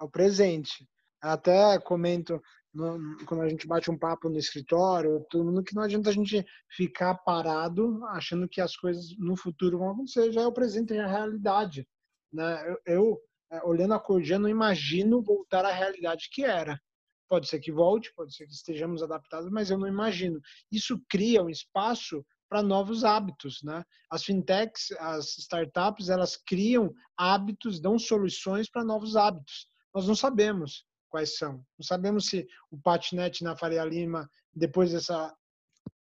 é 0.00 0.04
o 0.04 0.10
presente. 0.10 0.88
Até 1.20 1.78
comento 1.78 2.40
no, 2.72 3.24
quando 3.26 3.42
a 3.42 3.48
gente 3.48 3.66
bate 3.66 3.90
um 3.90 3.98
papo 3.98 4.28
no 4.28 4.38
escritório, 4.38 5.24
todo 5.30 5.44
mundo 5.44 5.62
que 5.62 5.74
não 5.74 5.82
adianta 5.82 6.10
a 6.10 6.12
gente 6.12 6.44
ficar 6.68 7.14
parado 7.16 8.04
achando 8.06 8.48
que 8.48 8.60
as 8.60 8.76
coisas 8.76 9.16
no 9.18 9.36
futuro 9.36 9.78
vão 9.78 9.90
acontecer, 9.90 10.32
já 10.32 10.42
é 10.42 10.46
o 10.46 10.52
presente, 10.52 10.94
é 10.94 11.00
a 11.00 11.06
realidade. 11.06 11.86
Né? 12.32 12.64
Eu, 12.68 12.80
eu 12.86 13.20
é, 13.52 13.64
olhando 13.64 13.94
a 13.94 14.00
Cordia, 14.00 14.38
não 14.38 14.48
imagino 14.48 15.22
voltar 15.22 15.64
à 15.64 15.72
realidade 15.72 16.28
que 16.32 16.44
era. 16.44 16.80
Pode 17.28 17.48
ser 17.48 17.60
que 17.60 17.72
volte, 17.72 18.12
pode 18.14 18.34
ser 18.34 18.46
que 18.46 18.52
estejamos 18.52 19.02
adaptados, 19.02 19.50
mas 19.50 19.70
eu 19.70 19.78
não 19.78 19.88
imagino. 19.88 20.40
Isso 20.70 21.00
cria 21.08 21.42
um 21.42 21.50
espaço 21.50 22.24
para 22.50 22.62
novos 22.62 23.04
hábitos, 23.04 23.62
né? 23.62 23.84
As 24.10 24.24
fintechs, 24.24 24.90
as 24.98 25.38
startups, 25.38 26.08
elas 26.08 26.36
criam 26.36 26.92
hábitos, 27.16 27.80
dão 27.80 27.96
soluções 27.96 28.68
para 28.68 28.84
novos 28.84 29.14
hábitos. 29.14 29.68
Nós 29.94 30.08
não 30.08 30.16
sabemos 30.16 30.84
quais 31.08 31.38
são. 31.38 31.64
Não 31.78 31.84
sabemos 31.84 32.26
se 32.26 32.46
o 32.70 32.78
patinete 32.78 33.44
na 33.44 33.56
Faria 33.56 33.84
Lima, 33.84 34.28
depois 34.52 34.90
dessa 34.90 35.32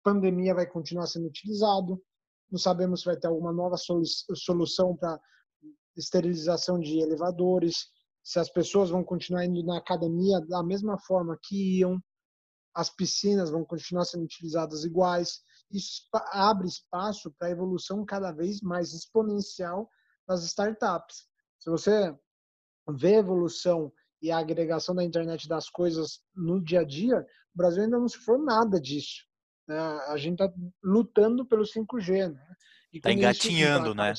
pandemia, 0.03 0.55
vai 0.55 0.66
continuar 0.66 1.07
sendo 1.07 1.26
utilizado. 1.26 2.03
Não 2.50 2.59
sabemos 2.59 3.00
se 3.00 3.07
vai 3.07 3.18
ter 3.18 3.29
alguma 3.29 3.53
nova 3.53 3.76
solução 4.35 4.96
para 4.96 5.20
esterilização 5.94 6.81
de 6.81 7.00
elevadores, 7.00 7.90
se 8.22 8.38
as 8.38 8.50
pessoas 8.50 8.88
vão 8.88 9.05
continuar 9.05 9.44
indo 9.44 9.62
na 9.62 9.76
academia 9.76 10.40
da 10.40 10.62
mesma 10.62 10.98
forma 10.98 11.38
que 11.42 11.79
iam, 11.81 12.00
as 12.74 12.90
piscinas 12.90 13.50
vão 13.50 13.64
continuar 13.64 14.04
sendo 14.04 14.24
utilizadas 14.24 14.85
iguais. 14.85 15.40
Isso 15.70 16.02
abre 16.33 16.66
espaço 16.66 17.33
para 17.38 17.48
a 17.48 17.50
evolução 17.50 18.04
cada 18.04 18.33
vez 18.33 18.61
mais 18.61 18.92
exponencial 18.92 19.88
das 20.26 20.44
startups. 20.44 21.24
Se 21.59 21.70
você 21.70 22.14
vê 22.96 23.16
a 23.16 23.18
evolução 23.18 23.92
e 24.22 24.30
a 24.30 24.38
agregação 24.38 24.94
da 24.94 25.04
internet 25.04 25.48
das 25.48 25.68
coisas 25.68 26.20
no 26.35 26.62
dia 26.62 26.80
a 26.80 26.85
dia, 26.85 27.18
o 27.54 27.59
Brasil 27.59 27.83
ainda 27.83 27.98
não 27.98 28.09
se 28.09 28.18
for 28.18 28.38
nada 28.38 28.80
disso. 28.80 29.24
Né? 29.66 29.78
A 29.78 30.16
gente 30.16 30.42
está 30.42 30.52
lutando 30.83 31.46
pelo 31.46 31.62
5G. 31.62 32.33
Né? 32.33 32.56
Está 32.92 33.12
engatinhando, 33.12 33.94
né? 33.94 34.12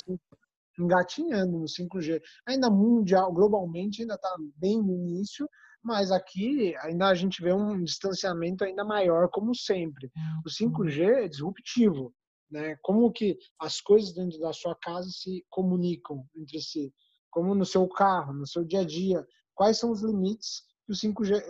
Engatinhando 0.80 1.60
no 1.60 1.66
5G. 1.66 2.22
Ainda 2.48 2.70
mundial, 2.70 3.32
globalmente, 3.34 4.02
ainda 4.02 4.16
está 4.16 4.34
bem 4.56 4.82
no 4.82 4.94
início, 4.94 5.48
mas 5.84 6.12
aqui 6.12 6.76
ainda 6.78 7.08
a 7.08 7.16
gente 7.16 7.42
vê 7.42 7.52
um 7.52 7.84
distanciamento 7.84 8.64
ainda 8.64 8.84
maior, 8.84 9.30
como 9.30 9.56
sempre. 9.56 10.12
O 10.46 10.50
5G 10.50 11.24
é 11.24 11.28
disruptivo. 11.28 12.14
Né? 12.50 12.76
Como 12.82 13.12
que 13.12 13.38
as 13.60 13.80
coisas 13.80 14.14
dentro 14.14 14.38
da 14.40 14.52
sua 14.54 14.76
casa 14.76 15.10
se 15.10 15.46
comunicam 15.50 16.26
entre 16.36 16.62
si? 16.62 16.94
Como 17.30 17.56
no 17.56 17.66
seu 17.66 17.88
carro, 17.88 18.34
no 18.34 18.46
seu 18.46 18.64
dia 18.64 18.82
a 18.82 18.86
dia, 18.86 19.26
quais 19.56 19.80
são 19.80 19.92
os 19.92 20.02
limites 20.02 20.64
que 20.86 20.92
o 20.92 20.96
5G, 20.96 21.42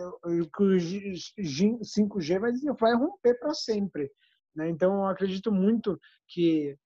que 0.54 0.62
o 0.62 1.80
5G 1.80 2.38
vai, 2.38 2.52
vai 2.78 2.94
romper 2.94 3.34
para 3.40 3.52
sempre. 3.52 4.10
Né? 4.54 4.68
Então, 4.68 4.94
eu 4.94 5.06
acredito 5.06 5.50
muito 5.50 5.98
que 6.28 6.78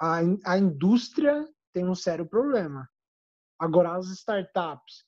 a, 0.00 0.20
a 0.44 0.58
indústria 0.58 1.48
tem 1.72 1.88
um 1.88 1.94
sério 1.94 2.26
problema. 2.26 2.88
Agora, 3.58 3.96
as 3.96 4.08
startups 4.08 5.04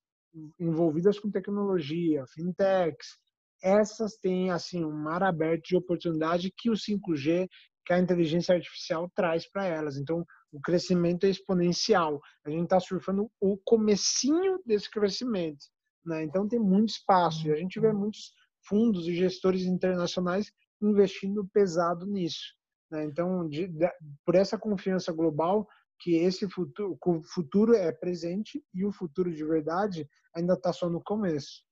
envolvidas 0.58 1.18
com 1.18 1.30
tecnologia, 1.30 2.24
fintechs, 2.26 3.18
essas 3.62 4.16
têm 4.16 4.50
assim 4.50 4.84
um 4.84 4.92
mar 4.92 5.22
aberto 5.22 5.64
de 5.64 5.76
oportunidade 5.76 6.52
que 6.56 6.70
o 6.70 6.74
5G, 6.74 7.48
que 7.84 7.92
a 7.92 7.98
inteligência 7.98 8.54
artificial 8.54 9.10
traz 9.14 9.50
para 9.50 9.66
elas. 9.66 9.96
Então, 9.96 10.24
o 10.52 10.60
crescimento 10.60 11.24
é 11.24 11.30
exponencial. 11.30 12.20
A 12.44 12.50
gente 12.50 12.64
está 12.64 12.78
surfando 12.78 13.30
o 13.40 13.58
comecinho 13.64 14.60
desse 14.64 14.90
crescimento. 14.90 15.64
Né? 16.04 16.22
Então 16.24 16.48
tem 16.48 16.58
muito 16.58 16.90
espaço 16.90 17.46
e 17.46 17.52
a 17.52 17.56
gente 17.56 17.78
vê 17.78 17.92
muitos 17.92 18.32
fundos 18.66 19.06
e 19.06 19.14
gestores 19.14 19.62
internacionais 19.62 20.50
investindo 20.80 21.46
pesado 21.52 22.06
nisso. 22.06 22.54
Né? 22.90 23.04
Então, 23.04 23.46
de, 23.48 23.66
de, 23.68 23.90
por 24.24 24.34
essa 24.34 24.58
confiança 24.58 25.12
global, 25.12 25.68
que 25.98 26.14
esse 26.16 26.48
futuro, 26.48 26.98
o 27.04 27.22
futuro 27.22 27.74
é 27.74 27.92
presente 27.92 28.64
e 28.72 28.84
o 28.84 28.92
futuro 28.92 29.34
de 29.34 29.44
verdade 29.44 30.08
ainda 30.34 30.54
está 30.54 30.72
só 30.72 30.88
no 30.88 31.02
começo. 31.02 31.62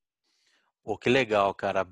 Pô, 0.82 0.96
que 0.98 1.08
legal, 1.08 1.54
cara. 1.54 1.86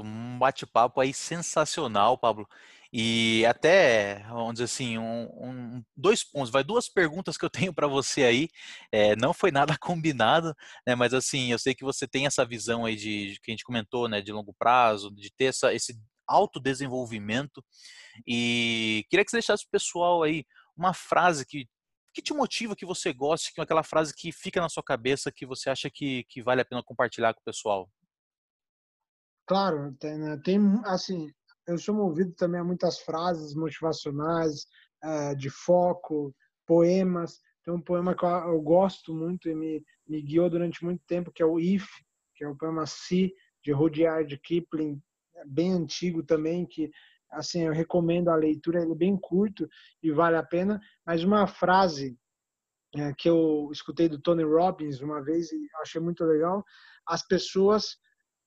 Um 0.00 0.38
bate-papo 0.38 1.00
aí 1.00 1.14
sensacional, 1.14 2.18
Pablo. 2.18 2.48
E 2.92 3.44
até, 3.46 4.24
vamos 4.28 4.54
dizer 4.54 4.64
assim, 4.64 4.98
um, 4.98 5.24
um, 5.24 5.84
dois 5.96 6.24
pontos, 6.24 6.50
vai 6.50 6.64
duas 6.64 6.88
perguntas 6.88 7.36
que 7.36 7.44
eu 7.44 7.50
tenho 7.50 7.72
para 7.72 7.86
você 7.86 8.24
aí. 8.24 8.48
É, 8.90 9.14
não 9.14 9.32
foi 9.32 9.52
nada 9.52 9.76
combinado, 9.80 10.54
né? 10.86 10.94
Mas 10.94 11.14
assim, 11.14 11.52
eu 11.52 11.58
sei 11.58 11.74
que 11.74 11.84
você 11.84 12.08
tem 12.08 12.26
essa 12.26 12.44
visão 12.44 12.84
aí 12.84 12.96
de, 12.96 13.34
de 13.34 13.40
que 13.40 13.50
a 13.50 13.52
gente 13.52 13.64
comentou, 13.64 14.08
né? 14.08 14.20
De 14.20 14.32
longo 14.32 14.52
prazo, 14.52 15.14
de 15.14 15.30
ter 15.32 15.46
essa, 15.46 15.72
esse 15.72 15.96
autodesenvolvimento. 16.26 17.64
E 18.26 19.04
queria 19.08 19.24
que 19.24 19.30
você 19.30 19.36
deixasse 19.36 19.64
o 19.64 19.70
pessoal 19.70 20.22
aí 20.22 20.44
uma 20.78 20.94
frase 20.94 21.44
que 21.44 21.68
que 22.14 22.22
te 22.22 22.34
motiva, 22.34 22.74
que 22.74 22.86
você 22.86 23.12
goste, 23.12 23.52
que 23.54 23.60
é 23.60 23.62
aquela 23.62 23.84
frase 23.84 24.12
que 24.12 24.32
fica 24.32 24.60
na 24.60 24.68
sua 24.68 24.82
cabeça, 24.82 25.30
que 25.30 25.46
você 25.46 25.70
acha 25.70 25.88
que, 25.88 26.24
que 26.24 26.42
vale 26.42 26.60
a 26.60 26.64
pena 26.64 26.82
compartilhar 26.82 27.32
com 27.32 27.40
o 27.40 27.44
pessoal? 27.44 27.88
Claro, 29.46 29.94
tem, 30.00 30.18
né, 30.18 30.36
tem 30.42 30.58
assim, 30.84 31.30
eu 31.66 31.78
sou 31.78 31.94
movido 31.94 32.32
também 32.32 32.60
a 32.60 32.64
muitas 32.64 32.98
frases 32.98 33.54
motivacionais, 33.54 34.66
é, 35.02 35.34
de 35.34 35.48
foco, 35.48 36.34
poemas. 36.66 37.38
Tem 37.64 37.72
um 37.72 37.80
poema 37.80 38.16
que 38.16 38.24
eu 38.24 38.60
gosto 38.60 39.14
muito 39.14 39.48
e 39.48 39.54
me, 39.54 39.84
me 40.06 40.20
guiou 40.20 40.50
durante 40.50 40.84
muito 40.84 41.02
tempo, 41.06 41.30
que 41.30 41.42
é 41.42 41.46
o 41.46 41.60
If, 41.60 41.86
que 42.34 42.44
é 42.44 42.48
o 42.48 42.56
poema 42.56 42.84
Si, 42.86 43.32
de 43.62 43.72
Rudyard 43.72 44.36
Kipling, 44.38 45.00
bem 45.46 45.72
antigo 45.72 46.22
também, 46.22 46.66
que 46.66 46.90
assim 47.30 47.62
eu 47.62 47.72
recomendo 47.72 48.28
a 48.28 48.36
leitura, 48.36 48.82
ele 48.82 48.92
é 48.92 48.96
bem 48.96 49.16
curto 49.16 49.68
e 50.02 50.10
vale 50.10 50.36
a 50.36 50.42
pena. 50.42 50.80
Mas 51.04 51.22
uma 51.22 51.46
frase 51.46 52.18
é, 52.96 53.12
que 53.14 53.28
eu 53.28 53.68
escutei 53.72 54.08
do 54.08 54.20
Tony 54.20 54.44
Robbins 54.44 55.00
uma 55.00 55.22
vez 55.22 55.52
e 55.52 55.68
achei 55.82 56.00
muito 56.00 56.24
legal: 56.24 56.64
as 57.06 57.26
pessoas 57.26 57.96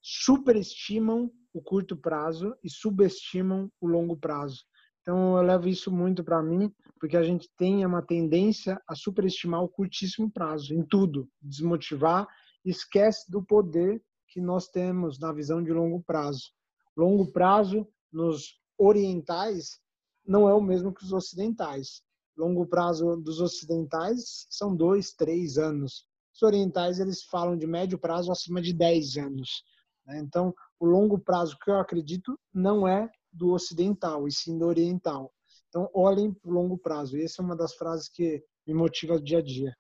superestimam 0.02 1.32
o 1.54 1.62
curto 1.62 1.96
prazo 1.96 2.56
e 2.64 2.70
subestimam 2.70 3.72
o 3.80 3.88
longo 3.88 4.18
prazo. 4.18 4.64
Então 5.02 5.38
eu 5.38 5.44
levo 5.44 5.68
isso 5.68 5.92
muito 5.92 6.24
para 6.24 6.42
mim, 6.42 6.72
porque 7.00 7.18
a 7.18 7.24
gente 7.24 7.50
tem 7.58 7.86
uma 7.86 8.02
tendência 8.02 8.80
a 8.88 8.96
superestimar 8.96 9.64
o 9.64 9.70
curtíssimo 9.70 10.32
prazo 10.32 10.74
em 10.74 10.84
tudo, 10.84 11.28
desmotivar, 11.42 12.28
esquece 12.64 13.30
do 13.30 13.44
poder 13.44 14.02
que 14.28 14.40
nós 14.40 14.68
temos 14.68 15.20
na 15.20 15.34
visão 15.34 15.62
de 15.64 15.72
longo 15.72 16.02
prazo. 16.04 16.52
Longo 16.96 17.32
prazo 17.32 17.88
nos 18.12 18.61
orientais 18.86 19.80
não 20.26 20.50
é 20.50 20.54
o 20.54 20.62
mesmo 20.62 20.94
que 20.94 21.04
os 21.04 21.14
ocidentais. 21.14 22.02
Longo 22.38 22.66
prazo 22.66 23.18
dos 23.18 23.40
ocidentais 23.40 24.48
são 24.50 24.76
dois, 24.76 25.14
três 25.14 25.58
anos. 25.58 26.06
Os 26.34 26.42
orientais 26.42 27.00
eles 27.00 27.24
falam 27.24 27.58
de 27.58 27.68
médio 27.68 28.00
prazo 28.00 28.32
acima 28.32 28.62
de 28.62 28.74
dez 28.74 29.18
anos. 29.18 29.64
Né? 30.06 30.20
Então, 30.20 30.54
o 30.80 30.86
longo 30.86 31.20
prazo 31.20 31.58
que 31.60 31.70
eu 31.70 31.76
acredito 31.76 32.40
não 32.54 32.88
é 32.88 33.10
do 33.32 33.52
ocidental, 33.52 34.28
e 34.28 34.32
sim 34.32 34.58
do 34.58 34.66
oriental. 34.66 35.32
Então, 35.70 35.90
olhem 35.94 36.34
para 36.34 36.50
o 36.50 36.54
longo 36.54 36.78
prazo. 36.78 37.18
E 37.18 37.24
essa 37.24 37.42
é 37.42 37.46
uma 37.46 37.56
das 37.56 37.76
frases 37.76 38.10
que 38.10 38.44
me 38.66 38.74
motiva 38.74 39.22
dia 39.22 39.40
a 39.40 39.42
dia. 39.42 39.76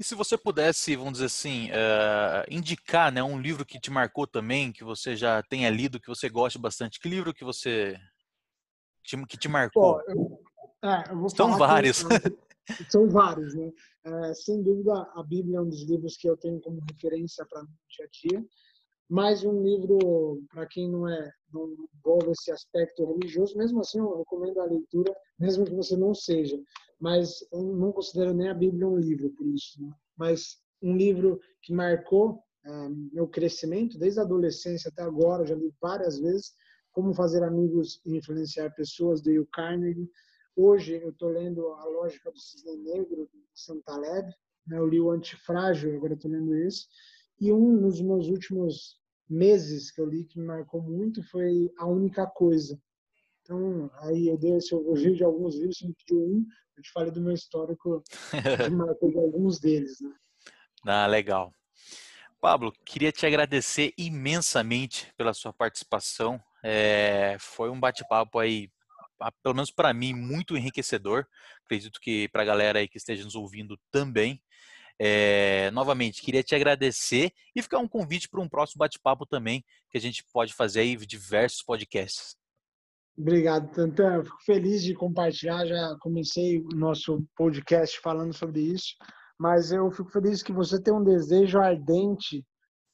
E 0.00 0.04
se 0.04 0.14
você 0.14 0.38
pudesse, 0.38 0.96
vamos 0.96 1.12
dizer 1.12 1.26
assim, 1.26 1.68
uh, 1.68 2.42
indicar 2.48 3.12
né, 3.12 3.22
um 3.22 3.38
livro 3.38 3.66
que 3.66 3.78
te 3.78 3.90
marcou 3.90 4.26
também, 4.26 4.72
que 4.72 4.82
você 4.82 5.14
já 5.14 5.42
tenha 5.42 5.68
lido, 5.68 6.00
que 6.00 6.08
você 6.08 6.26
goste 6.26 6.58
bastante, 6.58 6.98
que 6.98 7.06
livro 7.06 7.34
que 7.34 7.44
você 7.44 7.94
que 9.04 9.36
te 9.36 9.46
marcou? 9.46 9.98
Pô, 9.98 10.02
eu, 10.10 10.40
é, 10.82 11.04
São 11.36 11.58
vários. 11.58 12.02
Que, 12.02 12.90
são 12.90 13.08
vários, 13.08 13.54
né? 13.54 13.70
É, 14.04 14.34
sem 14.34 14.62
dúvida, 14.62 15.06
a 15.14 15.22
Bíblia 15.22 15.58
é 15.58 15.60
um 15.60 15.68
dos 15.68 15.82
livros 15.82 16.16
que 16.16 16.28
eu 16.28 16.36
tenho 16.36 16.60
como 16.60 16.80
referência 16.90 17.44
para 17.44 17.62
mim 17.62 17.68
dia 17.88 18.06
a 18.06 18.08
dia 18.10 18.46
mais 19.10 19.44
um 19.44 19.60
livro 19.60 20.40
para 20.48 20.64
quem 20.66 20.88
não 20.88 21.08
é 21.08 21.32
não 21.52 21.74
envolve 21.96 22.30
esse 22.30 22.52
aspecto 22.52 23.04
religioso. 23.04 23.58
Mesmo 23.58 23.80
assim, 23.80 23.98
eu 23.98 24.18
recomendo 24.18 24.60
a 24.60 24.64
leitura, 24.64 25.12
mesmo 25.36 25.64
que 25.64 25.74
você 25.74 25.96
não 25.96 26.14
seja. 26.14 26.56
Mas 27.00 27.42
eu 27.50 27.62
não 27.62 27.92
considero 27.92 28.34
nem 28.34 28.48
a 28.48 28.54
Bíblia 28.54 28.86
um 28.86 28.98
livro 28.98 29.30
por 29.30 29.46
isso. 29.46 29.82
Né? 29.82 29.90
Mas 30.16 30.58
um 30.82 30.96
livro 30.96 31.40
que 31.62 31.72
marcou 31.72 32.42
é, 32.64 32.88
meu 33.12 33.26
crescimento 33.26 33.98
desde 33.98 34.20
a 34.20 34.22
adolescência 34.22 34.90
até 34.90 35.02
agora, 35.02 35.46
já 35.46 35.54
li 35.54 35.72
várias 35.80 36.18
vezes. 36.18 36.52
Como 36.92 37.14
fazer 37.14 37.42
amigos 37.42 38.00
e 38.04 38.16
influenciar 38.16 38.74
pessoas, 38.74 39.22
de 39.22 39.32
Dale 39.32 39.46
Carnegie. 39.52 40.10
Hoje 40.56 41.00
eu 41.00 41.10
estou 41.10 41.30
lendo 41.30 41.68
A 41.68 41.84
Lógica 41.84 42.30
do 42.30 42.38
Cisne 42.38 42.76
Negro, 42.76 43.28
de 43.32 43.40
Santaleb. 43.54 44.28
Né? 44.66 44.76
Eu 44.76 44.86
li 44.86 45.00
o 45.00 45.10
Antifrágil, 45.10 45.96
agora 45.96 46.14
estou 46.14 46.30
lendo 46.30 46.54
esse. 46.54 46.86
E 47.40 47.50
um 47.50 47.80
dos 47.80 48.02
meus 48.02 48.28
últimos 48.28 49.00
meses 49.28 49.90
que 49.90 50.00
eu 50.00 50.06
li 50.06 50.24
que 50.24 50.38
me 50.38 50.46
marcou 50.46 50.82
muito 50.82 51.22
foi 51.22 51.72
A 51.78 51.86
Única 51.86 52.26
Coisa. 52.26 52.78
Então, 53.42 53.90
aí 53.94 54.28
eu 54.28 54.36
dei 54.36 54.56
esse 54.56 54.74
elogio 54.74 55.14
de 55.14 55.24
alguns 55.24 55.54
livros, 55.54 55.82
me 55.82 55.94
pediu 55.94 56.20
um, 56.20 56.46
eu 56.80 56.82
te 56.82 56.90
falei 56.92 57.10
do 57.10 57.20
meu 57.20 57.34
histórico 57.34 58.02
de 58.32 58.70
marcou 58.74 59.10
de 59.10 59.18
alguns 59.18 59.60
deles, 59.60 60.00
né? 60.00 60.10
Ah, 60.86 61.06
legal. 61.06 61.52
Pablo, 62.40 62.72
queria 62.86 63.12
te 63.12 63.26
agradecer 63.26 63.92
imensamente 63.98 65.12
pela 65.16 65.34
sua 65.34 65.52
participação. 65.52 66.42
É, 66.64 67.36
foi 67.38 67.68
um 67.68 67.78
bate-papo 67.78 68.38
aí, 68.38 68.70
pelo 69.42 69.54
menos 69.54 69.70
para 69.70 69.92
mim, 69.92 70.14
muito 70.14 70.56
enriquecedor. 70.56 71.26
Acredito 71.66 72.00
que 72.00 72.28
para 72.30 72.42
a 72.42 72.46
galera 72.46 72.78
aí 72.78 72.88
que 72.88 72.96
esteja 72.96 73.24
nos 73.24 73.34
ouvindo 73.34 73.78
também. 73.90 74.42
É, 74.98 75.70
novamente, 75.72 76.22
queria 76.22 76.42
te 76.42 76.54
agradecer 76.54 77.32
e 77.54 77.62
ficar 77.62 77.78
um 77.78 77.88
convite 77.88 78.28
para 78.28 78.40
um 78.40 78.48
próximo 78.48 78.78
bate-papo 78.78 79.26
também, 79.26 79.64
que 79.90 79.98
a 79.98 80.00
gente 80.00 80.24
pode 80.32 80.54
fazer 80.54 80.80
aí 80.80 80.96
diversos 80.96 81.62
podcasts. 81.62 82.39
Obrigado, 83.16 83.70
Tantan. 83.72 84.24
Fico 84.24 84.42
feliz 84.44 84.82
de 84.82 84.94
compartilhar. 84.94 85.66
Já 85.66 85.96
comecei 86.00 86.58
o 86.58 86.68
nosso 86.74 87.22
podcast 87.36 88.00
falando 88.00 88.32
sobre 88.32 88.60
isso, 88.60 88.94
mas 89.38 89.72
eu 89.72 89.90
fico 89.90 90.10
feliz 90.10 90.42
que 90.42 90.52
você 90.52 90.80
tem 90.80 90.94
um 90.94 91.04
desejo 91.04 91.58
ardente 91.58 92.44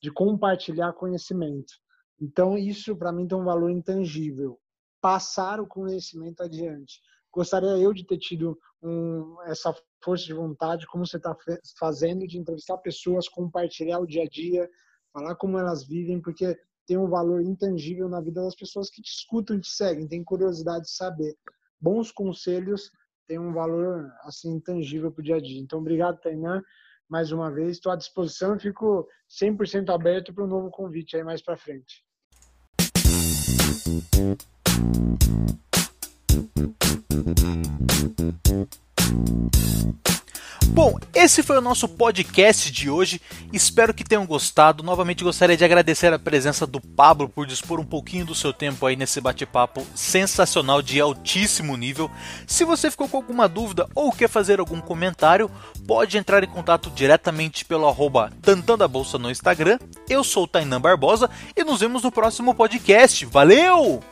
de 0.03 0.11
compartilhar 0.11 0.93
conhecimento. 0.93 1.73
Então, 2.21 2.57
isso 2.57 2.97
para 2.97 3.13
mim 3.13 3.27
tem 3.27 3.39
um 3.39 3.45
valor 3.45 3.71
intangível. 3.71 4.59
Passar 5.01 5.61
o 5.61 5.67
conhecimento 5.67 6.43
adiante. 6.43 7.01
Gostaria 7.33 7.77
eu 7.79 7.93
de 7.93 8.05
ter 8.05 8.19
tido 8.19 8.59
um, 8.83 9.37
essa 9.45 9.75
força 10.03 10.25
de 10.25 10.33
vontade, 10.33 10.87
como 10.87 11.07
você 11.07 11.19
está 11.19 11.37
fazendo, 11.79 12.27
de 12.27 12.39
entrevistar 12.39 12.79
pessoas, 12.79 13.29
compartilhar 13.29 13.99
o 13.99 14.07
dia 14.07 14.23
a 14.23 14.29
dia, 14.29 14.69
falar 15.13 15.37
como 15.37 15.59
elas 15.59 15.87
vivem, 15.87 16.21
porque 16.21 16.59
tem 16.87 16.97
um 16.97 17.09
valor 17.09 17.43
intangível 17.43 18.09
na 18.09 18.21
vida 18.21 18.43
das 18.43 18.55
pessoas 18.55 18.89
que 18.89 19.03
te 19.03 19.11
escutam 19.11 19.57
e 19.57 19.61
te 19.61 19.69
seguem, 19.69 20.07
tem 20.07 20.23
curiosidade 20.23 20.85
de 20.85 20.91
saber. 20.93 21.35
Bons 21.81 22.13
conselhos 22.13 22.91
têm 23.27 23.39
um 23.39 23.53
valor 23.53 24.11
assim 24.23 24.55
intangível 24.55 25.11
para 25.11 25.21
o 25.21 25.25
dia 25.25 25.37
a 25.37 25.41
dia. 25.41 25.61
Então, 25.61 25.81
obrigado, 25.81 26.21
Tainan, 26.21 26.63
mais 27.09 27.33
uma 27.33 27.51
vez. 27.51 27.73
Estou 27.73 27.91
à 27.91 27.97
disposição 27.97 28.57
e 28.57 28.61
fico 28.61 29.07
100% 29.29 29.93
aberto 29.93 30.33
para 30.33 30.45
um 30.45 30.49
novo 30.49 30.71
convite 30.71 31.17
aí 31.17 31.25
mais 31.25 31.43
para 31.43 31.57
frente. 31.57 32.07
Bom, 40.69 40.99
esse 41.15 41.43
foi 41.43 41.57
o 41.57 41.63
nosso 41.63 41.89
podcast 41.89 42.71
de 42.71 42.91
hoje. 42.91 43.21
Espero 43.53 43.95
que 43.95 44.05
tenham 44.05 44.27
gostado. 44.27 44.83
Novamente 44.83 45.25
gostaria 45.25 45.57
de 45.57 45.65
agradecer 45.65 46.13
a 46.13 46.19
presença 46.19 46.67
do 46.67 46.81
Pablo 46.81 47.29
por 47.29 47.47
dispor 47.47 47.81
um 47.81 47.85
pouquinho 47.85 48.27
do 48.27 48.35
seu 48.35 48.53
tempo 48.53 48.85
aí 48.85 48.97
nesse 48.97 49.21
bate-papo 49.21 49.87
sensacional 49.95 50.83
de 50.83 51.01
altíssimo 51.01 51.77
nível. 51.77 52.11
Se 52.47 52.65
você 52.65 52.91
ficou 52.91 53.09
com 53.09 53.17
alguma 53.17 53.49
dúvida 53.49 53.89
ou 53.95 54.13
quer 54.13 54.29
fazer 54.29 54.61
algum 54.61 54.81
comentário, 54.81 55.51
pode 55.87 56.19
entrar 56.19 56.45
em 56.45 56.49
contato 56.49 56.91
diretamente 56.91 57.65
pelo 57.65 57.89
arroba 57.89 58.31
Tantan 58.43 58.77
Bolsa 58.89 59.19
no 59.19 59.31
Instagram. 59.31 59.79
Eu 60.09 60.23
sou 60.23 60.45
o 60.45 60.49
Tainan 60.49 60.81
Barbosa 60.81 61.31
e 61.57 61.65
nos 61.65 61.81
vemos 61.81 62.03
no 62.03 62.13
próximo 62.13 62.55
podcast. 62.55 63.25
Valeu! 63.25 64.03